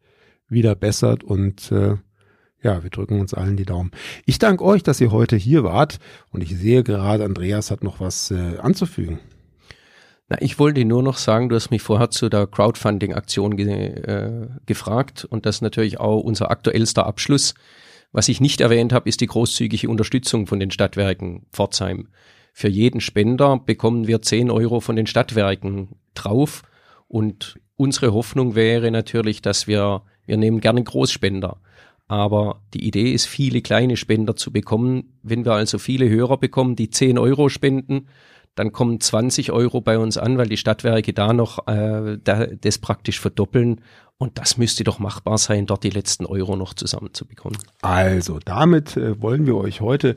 wieder 0.49 0.75
bessert 0.75 1.23
und 1.25 1.71
äh, 1.73 1.97
ja, 2.63 2.83
wir 2.83 2.91
drücken 2.91 3.21
uns 3.21 3.35
allen 3.35 3.57
die 3.57 3.65
Daumen. 3.65 3.91
Ich 4.25 4.39
danke 4.39 4.65
euch, 4.65 4.83
dass 4.83 5.01
ihr 5.01 5.13
heute 5.13 5.37
hier 5.37 5.63
wart 5.63 5.99
und 6.31 6.41
ich 6.41 6.57
sehe 6.57 6.83
gerade, 6.83 7.25
Andreas 7.25 7.71
hat 7.71 7.85
noch 7.85 8.01
was 8.01 8.31
äh, 8.31 8.59
anzufügen. 8.59 9.19
Na, 10.29 10.41
ich 10.41 10.59
wollte 10.59 10.85
nur 10.85 11.03
noch 11.03 11.19
sagen, 11.19 11.49
du 11.49 11.57
hast 11.57 11.71
mich 11.71 11.83
vorher 11.83 12.11
zu 12.11 12.29
der 12.29 12.47
Crowdfunding-Aktion 12.47 13.57
ge 13.57 13.69
äh, 13.69 14.49
gefragt 14.65 15.25
und 15.25 15.47
das 15.47 15.57
ist 15.57 15.63
natürlich 15.63 16.01
auch 16.01 16.21
unser 16.21 16.51
aktuellster 16.51 17.07
Abschluss. 17.07 17.55
Was 18.13 18.29
ich 18.29 18.41
nicht 18.41 18.61
erwähnt 18.61 18.93
habe, 18.93 19.09
ist 19.09 19.21
die 19.21 19.27
großzügige 19.27 19.89
Unterstützung 19.89 20.47
von 20.47 20.59
den 20.59 20.71
Stadtwerken 20.71 21.47
Pforzheim. 21.53 22.09
Für 22.53 22.69
jeden 22.69 23.01
Spender 23.01 23.59
bekommen 23.59 24.07
wir 24.07 24.23
10 24.23 24.51
Euro 24.51 24.81
von 24.81 24.97
den 24.97 25.07
Stadtwerken 25.07 25.97
drauf 26.15 26.63
und 27.09 27.59
unsere 27.77 28.13
Hoffnung 28.13 28.55
wäre 28.55 28.91
natürlich, 28.91 29.43
dass 29.43 29.67
wir, 29.67 30.03
wir 30.27 30.37
nehmen 30.37 30.61
gerne 30.61 30.83
Großspender. 30.83 31.59
Aber 32.09 32.63
die 32.73 32.87
Idee 32.87 33.13
ist, 33.13 33.27
viele 33.27 33.63
kleine 33.63 33.97
Spender 33.97 34.37
zu 34.37 34.53
bekommen. 34.53 35.19
Wenn 35.23 35.45
wir 35.45 35.53
also 35.53 35.79
viele 35.79 36.09
Hörer 36.09 36.37
bekommen, 36.37 36.77
die 36.77 36.91
10 36.91 37.19
Euro 37.19 37.49
spenden, 37.49 38.07
dann 38.55 38.73
kommen 38.73 39.01
20 39.01 39.53
Euro 39.53 39.81
bei 39.81 39.99
uns 39.99 40.17
an, 40.17 40.39
weil 40.39 40.49
die 40.49 40.57
Stadtwerke 40.57 41.13
da 41.13 41.33
noch 41.33 41.67
äh, 41.67 42.17
da, 42.23 42.47
das 42.47 42.79
praktisch 42.79 43.21
verdoppeln. 43.21 43.83
Und 44.19 44.39
das 44.39 44.57
müsste 44.57 44.83
doch 44.83 44.99
machbar 44.99 45.37
sein, 45.37 45.67
dort 45.67 45.85
die 45.85 45.91
letzten 45.91 46.25
Euro 46.25 46.57
noch 46.57 46.73
zusammenzubekommen. 46.73 47.59
Also, 47.83 48.39
damit 48.43 48.97
äh, 48.97 49.21
wollen 49.21 49.45
wir 49.45 49.57
euch 49.57 49.83
heute 49.83 50.15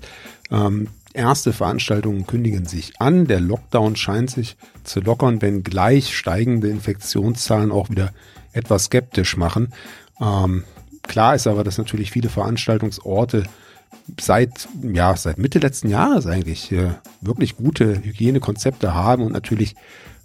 Ähm, 0.52 0.89
erste 1.15 1.54
Veranstaltungen 1.54 2.28
kündigen 2.28 2.67
sich 2.67 3.02
an. 3.02 3.26
Der 3.26 3.39
Lockdown 3.39 3.95
scheint 3.95 4.30
sich 4.30 4.58
zu 4.84 5.00
lockern, 5.00 5.41
wenn 5.41 5.63
gleich 5.63 6.15
steigende 6.15 6.69
Infektionszahlen 6.69 7.71
auch 7.71 7.89
wieder 7.89 8.13
etwas 8.54 8.84
skeptisch 8.84 9.38
machen. 9.38 9.73
Ähm, 10.21 10.65
klar 11.07 11.35
ist 11.35 11.47
aber, 11.47 11.63
dass 11.63 11.77
natürlich 11.77 12.11
viele 12.11 12.29
Veranstaltungsorte 12.29 13.43
seit, 14.19 14.67
ja, 14.81 15.15
seit 15.15 15.37
Mitte 15.37 15.59
letzten 15.59 15.89
Jahres 15.89 16.27
eigentlich 16.27 16.71
äh, 16.71 16.91
wirklich 17.21 17.57
gute 17.57 18.03
Hygienekonzepte 18.03 18.93
haben 18.93 19.23
und 19.23 19.33
natürlich 19.33 19.75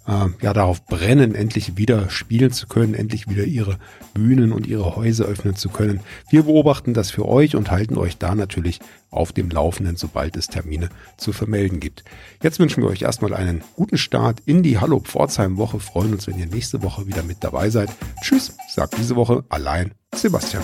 äh, 0.07 0.25
ja 0.41 0.53
darauf 0.53 0.85
brennen, 0.85 1.35
endlich 1.35 1.77
wieder 1.77 2.09
spielen 2.09 2.51
zu 2.51 2.67
können, 2.67 2.93
endlich 2.93 3.29
wieder 3.29 3.43
ihre 3.43 3.77
Bühnen 4.13 4.51
und 4.51 4.67
ihre 4.67 4.95
Häuser 4.95 5.25
öffnen 5.25 5.55
zu 5.55 5.69
können. 5.69 6.01
Wir 6.29 6.43
beobachten 6.43 6.93
das 6.93 7.11
für 7.11 7.27
euch 7.27 7.55
und 7.55 7.71
halten 7.71 7.97
euch 7.97 8.17
da 8.17 8.35
natürlich 8.35 8.79
auf 9.09 9.31
dem 9.31 9.49
Laufenden, 9.49 9.95
sobald 9.95 10.35
es 10.37 10.47
Termine 10.47 10.89
zu 11.17 11.33
vermelden 11.33 11.79
gibt. 11.79 12.03
Jetzt 12.41 12.59
wünschen 12.59 12.83
wir 12.83 12.89
euch 12.89 13.03
erstmal 13.03 13.33
einen 13.33 13.63
guten 13.75 13.97
Start 13.97 14.41
in 14.45 14.63
die 14.63 14.79
Hallo 14.79 14.99
Pforzheim 14.99 15.57
Woche. 15.57 15.79
Freuen 15.79 16.13
uns, 16.13 16.27
wenn 16.27 16.39
ihr 16.39 16.47
nächste 16.47 16.81
Woche 16.83 17.07
wieder 17.07 17.23
mit 17.23 17.43
dabei 17.43 17.69
seid. 17.69 17.89
Tschüss, 18.21 18.55
sagt 18.69 18.97
diese 18.97 19.15
Woche 19.15 19.43
allein 19.49 19.91
Sebastian. 20.15 20.63